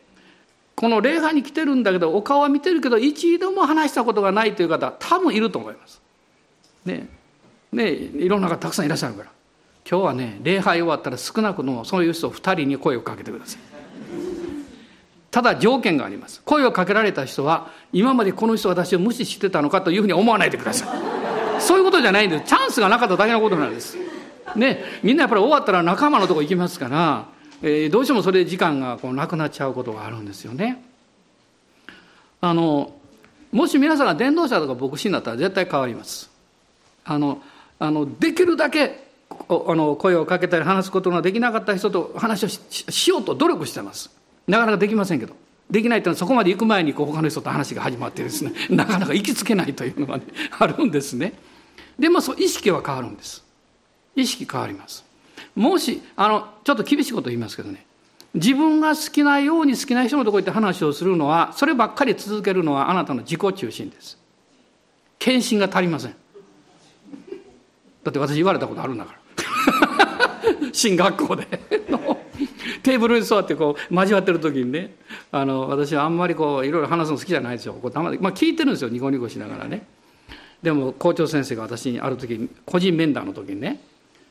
[0.75, 6.01] この礼拝に来てるんだけどお顔は見てるけど一度も話したことがないという方多分いると思います。
[6.85, 7.09] ね
[7.73, 9.31] ねいろんな方たくさんいらっしゃるから
[9.89, 13.61] 今日はね礼拝終わったら少なくともそういう人2人に声をかけてください。
[15.31, 16.43] ただ条件があります。
[16.45, 21.22] 声をかけられた人は今までこの人私を無視してたのかというふうに思わないでください。
[21.63, 22.45] そういうことじゃないんです。
[22.45, 23.97] チャンスがなかっただけのことなんです。
[24.57, 27.27] ね、みんなやっぱり終わったら仲間のとこ行きますから、
[27.63, 30.83] えー、どうしてもそれで時間がこうなくなっちゃうことがあるんですよね。
[32.41, 32.93] あの
[33.53, 36.31] もし皆さんが伝道者とか牧師になったら絶対変わります。
[37.05, 37.41] あの
[37.79, 44.11] あのできるだけあの声をかけたり話すことができなかった人と話をしようと努力してます。
[44.47, 45.35] なかなかできませんけど。
[45.71, 50.25] できないというのはそこまで行く前にこう他の人と話が始まってですね なかなか行きつけないというのが、ね、
[50.59, 51.33] あるんですね。
[51.99, 53.45] でもそう意識は変わるんです。
[54.15, 55.05] 意識変わります。
[55.55, 57.85] もしあのちょっと厳しいこと言いますけどね
[58.35, 64.19] 自分が好きなように好きな人のところ行って話をするのはそればっかり続けるのはあなたの自己中心です。
[65.19, 66.15] 献身が足りません。
[68.03, 69.23] だって私言われたことあるんだから。
[70.73, 71.47] 進学校で
[72.83, 74.97] テーブルに座ってこう交わってる時にね
[75.31, 79.87] あの私はあんまりこういろいろ話すの好きじゃないですよこうまあ、聞いてるんですよニコニコしながらね
[80.63, 83.81] でも校長先生が私にある時個人面談の時にね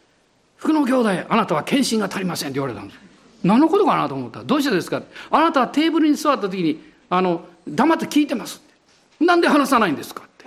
[0.57, 2.99] 「福野兄弟あなたは献身が足りません」って言われたんです
[3.43, 8.61] 何のことかなと思ったら「どうしてですか?」あなたはテーブルに座った時にあの黙って聞いてます」
[9.19, 10.45] 「なんで話さないんですか?」って。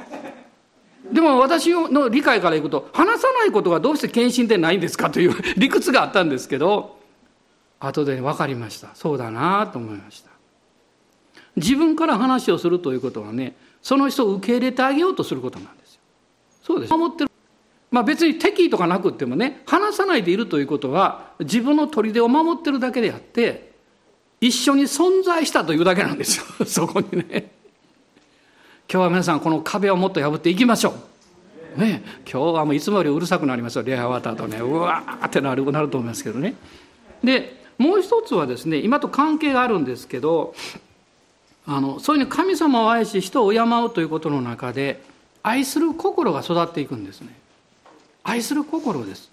[1.13, 5.11] でも私の理解からいくと話さないことがどうして献身でないんですか？
[5.11, 6.99] という 理屈があったんですけど
[7.79, 8.89] 後で分かりました。
[8.95, 10.31] そうだなと思いました。
[11.57, 13.55] 自分から話をするということはね
[13.85, 16.01] その人を受け入れてあげようとすることなんですよ。
[16.63, 16.91] そうです。
[16.91, 17.31] 守ってる。
[17.91, 23.75] まあ別に敵意とかなくってもね話さないでいるということは自分の砦を守ってるだけであって
[24.41, 26.45] 一緒に存在したというだけなんですよ。
[26.65, 27.53] そこにね。
[28.91, 30.95] 今日は皆さんこの壁をもっと破っていきましょ
[31.77, 31.81] う。
[31.81, 33.83] ね、今日はもういつもよりうるさくなりますよ。
[33.83, 34.61] 礼拝終わった後ね。
[34.63, 36.55] うわーってなるなると思いますけどね。
[37.23, 40.55] でもう一つはですね今と関係があるんですけど
[41.67, 45.03] あのそういうふうに神様を愛し人を敬うということの中で
[45.43, 47.35] 愛する心が育っていくんですね。
[48.23, 49.31] 愛する心です。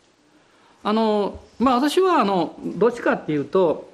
[0.84, 3.90] あのまあ私はあのどっちかっていうと,、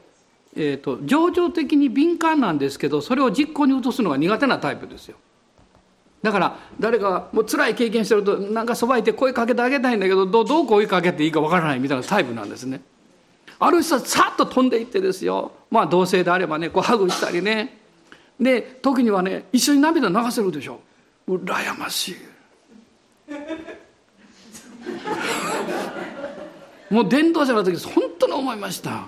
[0.56, 5.18] えーと情緒的に敏感なんですけどそれを実行に移すのが苦手なタイプですよ。
[6.24, 12.82] だから誰かもう辛い経験してるとなんかそばいて声かけてあげたいんだけどどどう声かけていいかわからないみたいなタイプなんですね。
[13.60, 17.78] ある人はさっと飛んでいってですよまあ同性であればねこうハグしたりね
[18.40, 20.80] で時にはね一緒に涙流せるでしょ。
[21.28, 22.16] 羨ましい。
[26.94, 29.08] もう伝道者の時本当に思いました。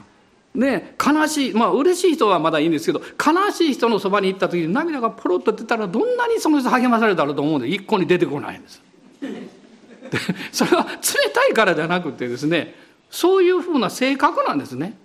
[0.54, 8.82] ね、悲しいまあ嬉しい人はまだいいんですけど悲しい人のそばに行った時に涙がポロッと出たらどんなにその人励まされたろうと思うんで一向に出てこないんです。
[10.52, 10.90] それは冷
[11.32, 12.74] たいからじゃなくてですね
[13.12, 14.98] そういうふうな性格なんですね。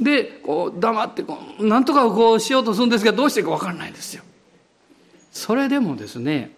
[0.00, 4.22] でこう黙ってこうなんとかこうしようとするんですけどどうしていいか分からないんですよ。
[5.32, 6.52] それでもですね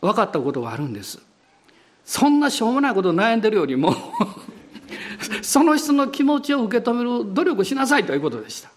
[0.00, 1.18] 分かったことがあるんです。
[2.04, 3.94] そんなしょうもないこと悩んでるよりも
[5.42, 8.70] その人の気持ちを受け止める努力しなさいということでした。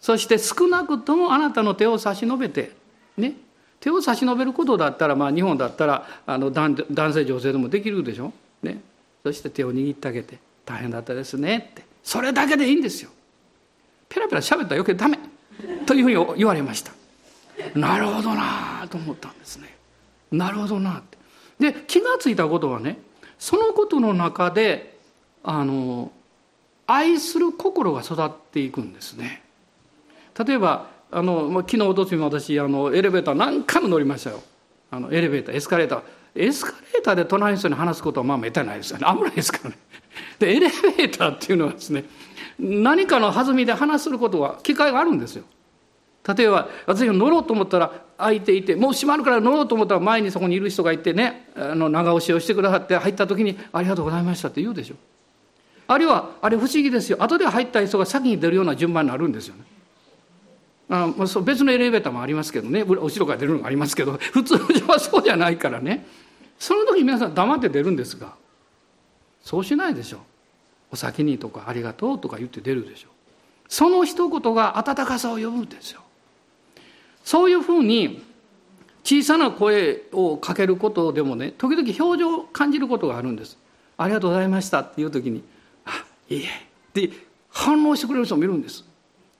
[0.00, 2.72] そして少なくともあなたの手を差し伸べて、
[3.16, 3.34] ね、
[3.80, 8.32] 手を差し伸べることだったら、まあ、日本だったらあの男性女性でもできるでしょ、
[8.62, 8.80] ね、
[9.22, 13.10] そして手を握ってあげて「大変だったですね」ってそれだけでいいんですよ。
[14.08, 15.18] ペラペラ喋ったら余計ダメ
[15.86, 16.92] というふうに言われました。
[17.74, 19.76] なるほどなと思ったんですね。
[20.30, 21.18] なるほどなって。
[21.72, 22.98] で気が付いたことはね
[23.38, 24.98] そのことの中で
[25.42, 26.12] あの
[26.86, 29.42] 愛する心が育っていくんですね。
[30.46, 34.42] 例えばあの、昨日おとつも私あのエレベーター何回も乗りましたよ
[34.90, 36.02] あのエレベーターエスカレーター
[36.34, 39.76] エスカレーターで隣の人に話すことはまあめったにないですよね危ないですからね
[40.38, 42.04] でエレベーターっていうのはですね
[42.58, 45.44] 何かの弾みで話することは機会があるんですよ。
[46.36, 54.96] 例えば私が乗ろうと思ったら空いていてもう閉まるから乗ろうと思ったら前にそこにいる人がいてねあの長押しをしてくださって入った時に「ありがとうございました」って言うでしょ。
[55.86, 57.16] あるいはあれ不思議ですよ。
[57.20, 59.62] 後で入った人が先に出るような順番になるんですよね。
[60.90, 61.08] あ
[61.42, 62.82] 別のエレベーターもありますけどね。
[62.82, 66.06] 後ろから出るのがありますけど普通はそうじゃないからね。
[66.58, 68.34] その時皆さん黙って出るんですが
[69.48, 70.18] そうしないでしょ。
[70.90, 73.08] お先にとかありがとうとか言って出るでしょ。
[73.66, 76.02] その一言が温かさを呼ぶんですよ。
[77.24, 78.22] そういうふうに
[79.04, 83.56] 小さな声をかけることでもね時々表情を感じることがあるんです。
[83.96, 85.42] ありがとうございましたっていう時に
[85.86, 86.48] 「あいいえ」
[87.08, 87.10] って
[87.48, 88.84] 反応してくれる人もいるんです。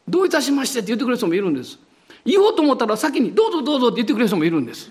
[0.08, 1.78] どういたしましてって言ってくれる人もいるんです。
[2.24, 4.90] 言おうと思ったら先に「どうぞどうぞ」って言ってくれる人もいるんです。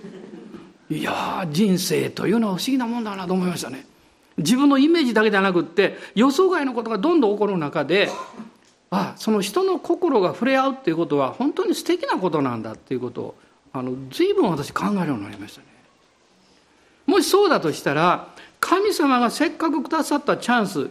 [0.92, 3.97] いや人生というのは不思議なもんだなと思いましたね。
[4.38, 8.10] 自分のイメージだけじゃなくって予想外のことがどんどん起こる中で
[8.90, 13.36] あその人の心が触れ合うっていうことは本当に素敵なことなんだっていうことを
[13.74, 15.68] あの随分私考えるようになりましたね。
[17.06, 18.30] もしそうだとしたら
[18.60, 20.90] 神様がせっかくくださったチャンス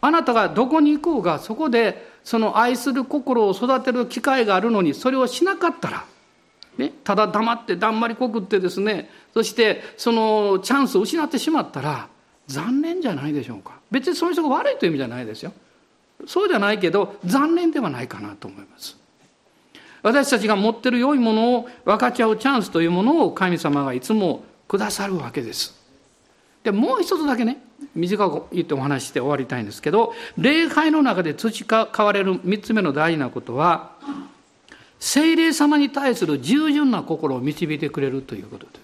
[0.00, 6.04] あなたがどこに行こうがそこでその愛する心を育てる機会があるのにそれをしなかったら、
[6.76, 12.08] ね、ただ黙ってだんまりこくってですねそしてそのチャンスを失ってしまったら
[12.46, 13.72] 残念じゃないでしょうか。
[13.90, 15.52] 別にその人が悪いという意味じゃないですよ。
[16.26, 18.96] そうじゃないけど残念ではないかなと思います。
[20.02, 25.74] 私たちが持ってる良いものを分かち合うチャンスというものを神様がいつもくださるわけです。
[26.62, 27.62] でもう一つだけね
[27.94, 33.92] 短く言ってお話して終わりたいんですけど礼拝の中で培われる3つ目の大事なことは
[34.98, 38.83] 精霊様に対する従順な心を導いてくれるということで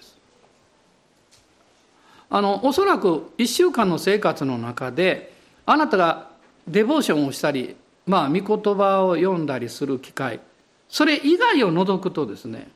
[2.33, 5.33] あのおそらく1週間の生活の中で
[5.65, 6.29] あなたが
[6.65, 7.75] デボーションをしたり
[8.07, 10.39] まあ御言葉を読んだりする機会
[10.87, 12.69] それ以外を除くとですね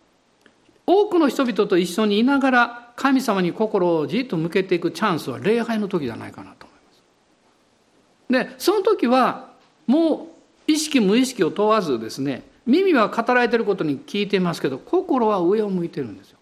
[0.86, 8.50] 多くの人々と一緒にいながら神様に心をじっと向けていくチャンスは礼拝の時じゃないかなと思います。
[8.50, 9.52] でその時は
[9.88, 10.28] も
[10.68, 16.40] う意識無意識を問わずですね耳は語られてることに聞いていますけど心は上を向いてるんですよ。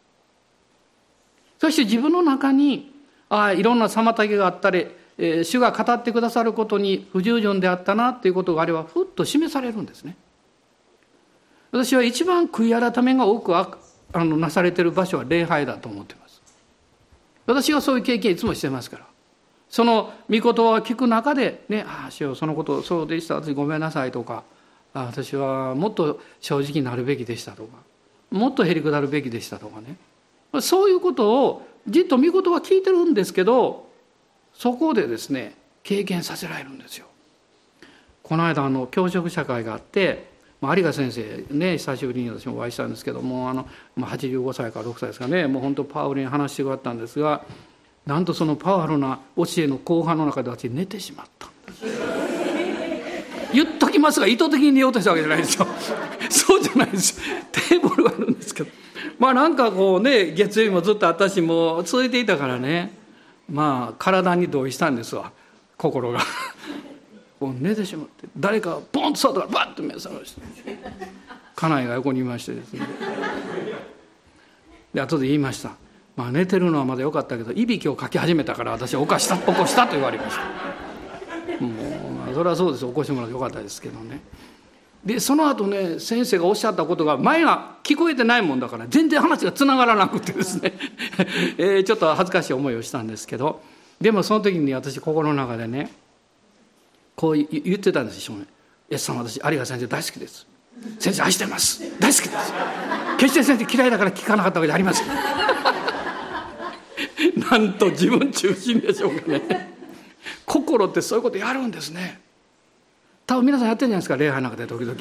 [1.59, 2.93] そして自分の中に
[3.34, 4.86] ああいろんな妨げがあったり、
[5.18, 10.16] えー、主が語ってくださることに不従順であったなっていうことがあればふっと示されるんですね。
[11.72, 13.68] 私は一番悔い改めが多くあ
[14.14, 16.44] のなされてる場所は礼拝だと思ってます。
[17.48, 19.06] 私はそういう経験いつもしてますから。
[19.68, 24.44] その御言葉を聞く中で、ね、ああ、しよ、そのこと、そうでした、私ごめんなさいとか、
[24.94, 27.80] 私はもっと正直になるべきでしたとか、
[28.30, 29.98] もっとへりくだるべきでしたとかね。
[30.62, 33.90] そういうことをじっと御言葉聞いてるんですけど、
[34.54, 37.08] そこでですね、経験させられるんですよ。
[38.22, 40.34] この間、あの、教職社会があって、
[40.72, 43.68] 有賀先生ね久しぶりに私もお会いしたんですけどもあの、
[43.98, 47.44] 85歳から6歳ですかねもう本当パワフルに話してくれたんですが
[48.06, 52.33] なんとそのパワフルな教えの後半の中で私寝てしまったんです
[53.54, 55.68] 言っときますが意図的に寝ようとしたわけじゃないですよ。
[56.30, 57.20] そうじゃないです。
[57.51, 58.70] テーブルがあるんですけど。
[59.20, 62.93] まあなんかこうね月曜日もずっと私も続いていたからね。
[63.49, 65.32] まあ体に同意したんですわ。
[65.78, 66.20] 心が。
[67.39, 70.41] こう寝てしまって誰かポンと外からバッと目覚まして。
[71.56, 72.88] 家内が横にいましてですね。
[74.93, 75.72] で後で言いました
[76.16, 80.41] 「まあ寝てるのはまだよかったけどいびきをかき始めたから私起こした起こした」と言われました、
[82.34, 82.86] それはそうです。
[82.86, 84.22] 起こしてもらってよかったですけどね。
[85.06, 90.74] でその後ね先生がおっしゃったことが前が聞こえてないもんだから全然話がつながらなくてですね、
[91.58, 93.62] えー、ちょっと恥ずかしい思いをしたんですけど。
[94.00, 95.90] でもその時に私心の中でね
[97.16, 98.48] こう言ってたんです少年
[98.92, 100.46] 「イエス様私有賀先生大好きです。
[101.00, 101.82] 先生愛してます。
[102.00, 102.54] 大好きです。
[103.18, 105.08] 決して先生嫌いだから聞かなかったわけじゃありません
[107.50, 109.74] なんと自分中心でしょうかね。
[110.46, 112.23] 心ってそういうことやるんですね。
[113.26, 115.00] 多分皆さんやってるんじゃないですか礼拝の中で時々、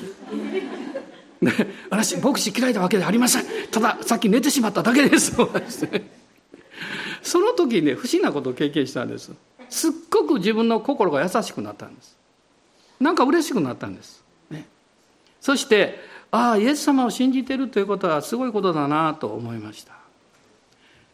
[1.90, 3.44] 私牧師嫌いなわけではありません。
[3.70, 5.32] たださっき寝てしまっただけです
[7.22, 9.32] その時ね不思議なことを経験したんです。
[9.68, 12.16] すっごく自分の心が優しくなったんです。
[13.00, 14.66] なんか嬉しくなったんです、ね、
[15.40, 15.98] そして
[16.30, 19.94] ああイエス様を信じてるということはすごいことだなと思いました。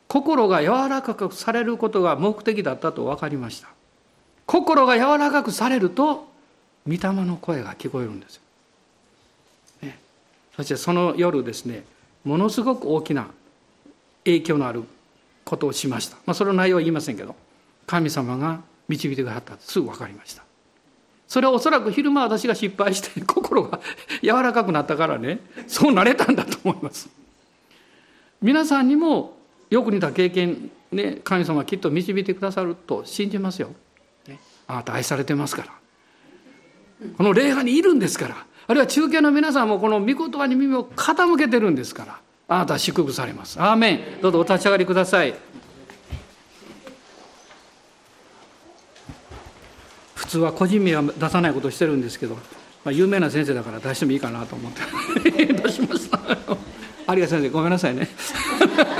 [0.09, 3.69] 心が柔らかくされることが目的だったと分かりました。
[4.47, 6.27] 心が柔らかくされると
[6.89, 8.41] 御霊の声が聞こえるんです、
[9.83, 9.99] ね、
[10.57, 11.85] そしてその夜ですね
[12.25, 13.29] ものすごく大きな
[14.25, 14.85] 影響のある
[15.45, 17.37] ことをしました、まあ、その内容は言いませんけど
[17.87, 20.43] 神様が導いてくださったすぐ分かりました。
[21.27, 23.81] それはおそらく昼間私が失敗して 心が
[24.23, 27.09] 柔らかくなったからねそうなれたんだと思います。
[28.41, 29.37] 皆さんにも
[29.69, 33.75] よく似た経験ね神様はきっと導いてくださると信じますよ、
[34.27, 35.73] ね、あなた愛されてますから。
[37.17, 38.47] この礼拝にいるんですから。
[38.67, 42.21] あるいは中継の皆さんもこの御言葉に耳を傾けてるんですから。
[42.49, 43.61] あなたは祝福されます。
[43.61, 44.01] アーメン。
[44.21, 45.35] どうぞお立ち上がりください。
[50.15, 52.41] 普通は個人名は出さないことしてるんですけど、ま
[52.87, 55.31] あ、有名な先生だから出してもいいかなと思って。
[55.55, 56.21] 出しました。
[57.15, 57.49] 有賀先生。
[57.49, 58.09] ごめんなさいね。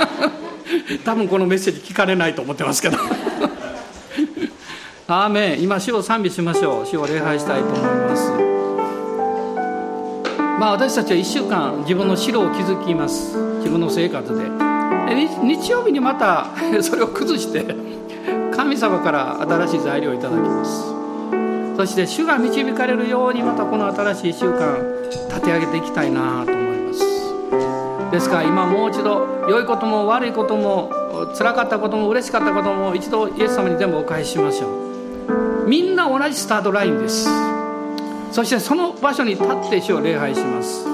[1.05, 2.97] 多分このメッセージ聞かれないと思ってますけど。
[5.11, 8.31] アーメン今死を賛美しましょう死を礼拝したいと思います
[10.59, 14.43] まあ私たちは1週間自分の城を築きます自分の生活で
[15.41, 16.51] 日曜日にまた
[16.83, 17.65] それを崩して
[18.55, 20.83] 神様から新しい材料をいただきます
[21.75, 30.91] そして主が導かれるようにまたこの新しい習慣立て上げていきたいなと思いますですから今もう一度良いことも悪いことも
[31.35, 34.88] 辛かったことも嬉しかったことも一度イエス様に全部お返ししましょう
[35.67, 37.27] みんな同じスタートラインです。
[38.31, 40.85] そしてその場所に立って主を礼拝します。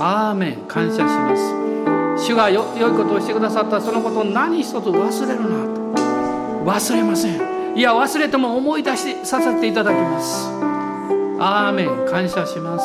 [0.00, 0.56] アーメン。
[0.68, 2.26] 感謝します。
[2.26, 2.64] 主が良い
[2.96, 3.80] ことをしてくださった。
[3.80, 6.70] そのことを何一つ忘れるなと。
[6.70, 7.76] 忘れません。
[7.76, 10.48] いや忘れても思い出しさせていただきます。
[11.40, 12.06] アーメン。
[12.10, 12.84] 感謝します。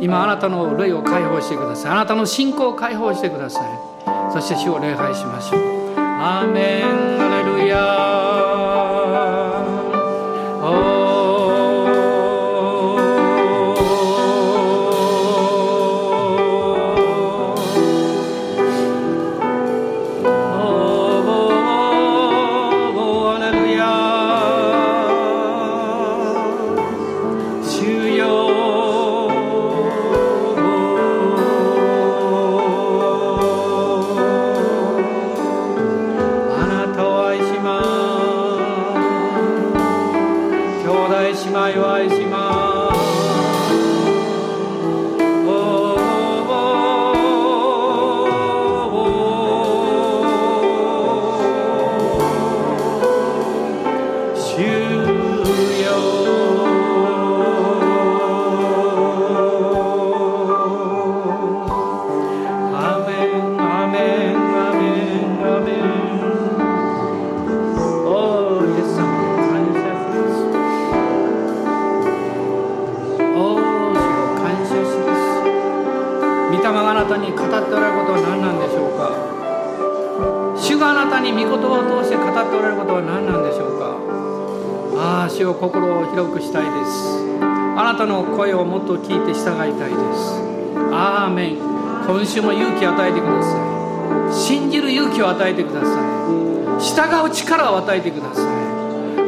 [0.00, 1.92] 今あなたの霊を解放してください。
[1.92, 3.62] あなたの信仰を解放してください。
[4.32, 5.60] そして主を礼拝しましょう。
[5.96, 7.20] アーメン。
[7.20, 8.11] アレルヤ
[82.62, 83.98] られることは何なんでしょうか？
[84.94, 87.18] ああ主を心を広くしたいです。
[87.74, 90.38] あなたの声をもっと聞いて従いたいです。
[90.92, 91.56] アーメン。
[92.06, 93.56] 今週も勇気を与えてくださ
[94.30, 94.34] い。
[94.34, 95.92] 信じる勇気を与えてください。
[96.80, 98.44] 従う力を与えてください。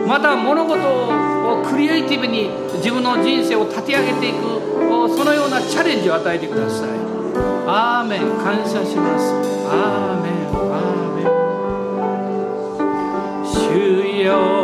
[0.06, 4.44] また物事をクリエイティブに自分の人生を立て上げていく
[5.16, 6.88] そのようなチャレンジを与えてください。
[7.66, 8.20] アーメン。
[8.44, 9.32] 感謝します。
[9.70, 10.32] アーメン。
[10.52, 11.33] アーメン。
[14.24, 14.63] 主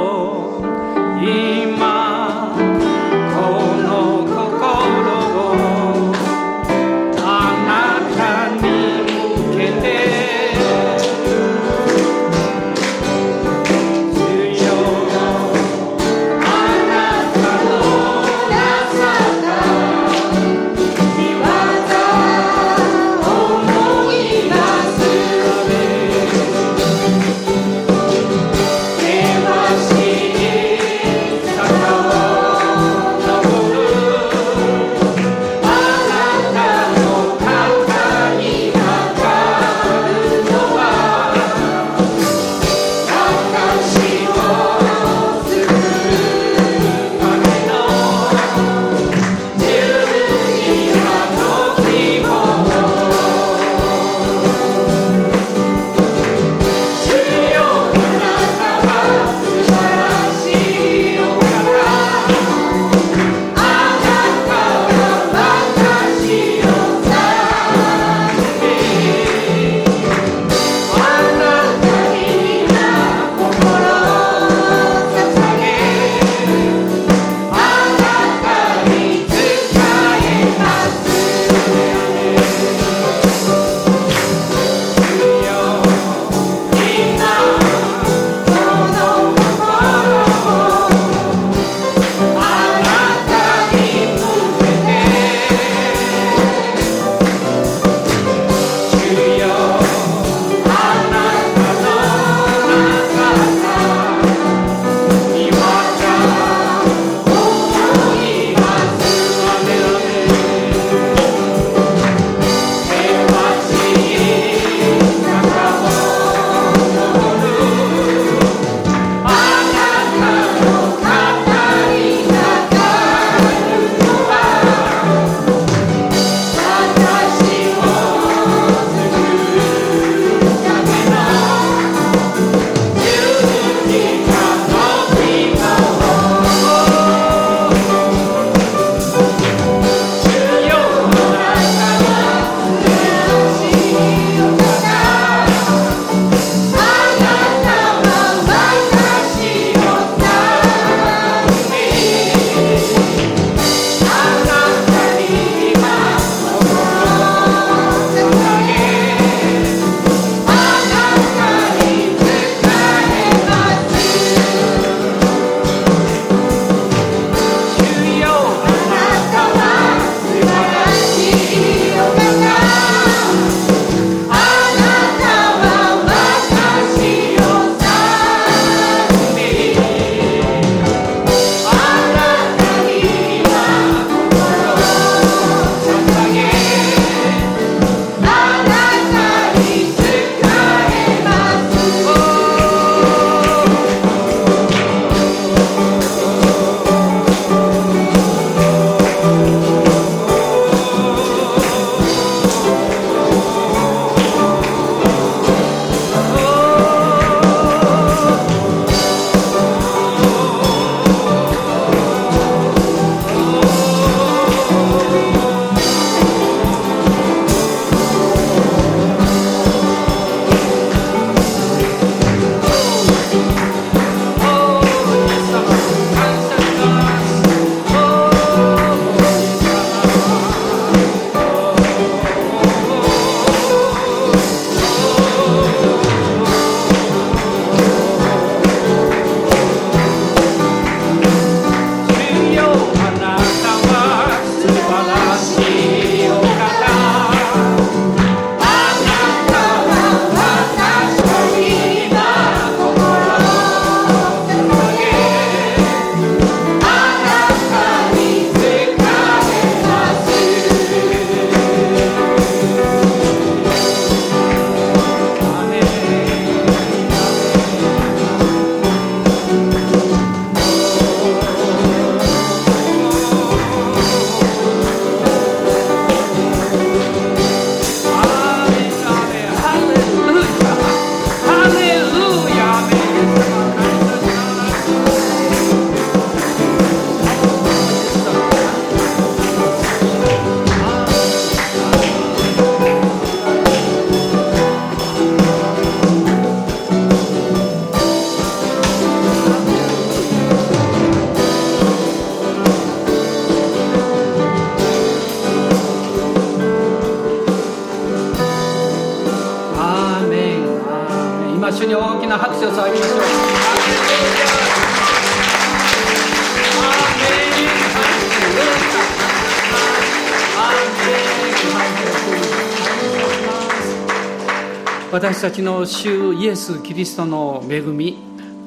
[325.41, 328.18] 私たちの主イエス・キリストの恵み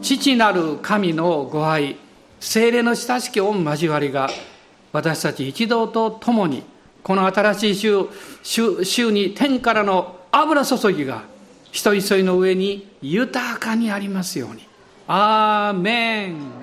[0.02, 1.98] 父なる神のご愛
[2.40, 4.28] 精霊の親しき御交わりが
[4.92, 6.64] 私たち一同と共に
[7.04, 8.06] この新しい週
[8.42, 11.26] 週週に天からの油注ぎが
[11.72, 14.68] 一人一人の上に豊かにありますように。
[15.08, 16.63] アーメン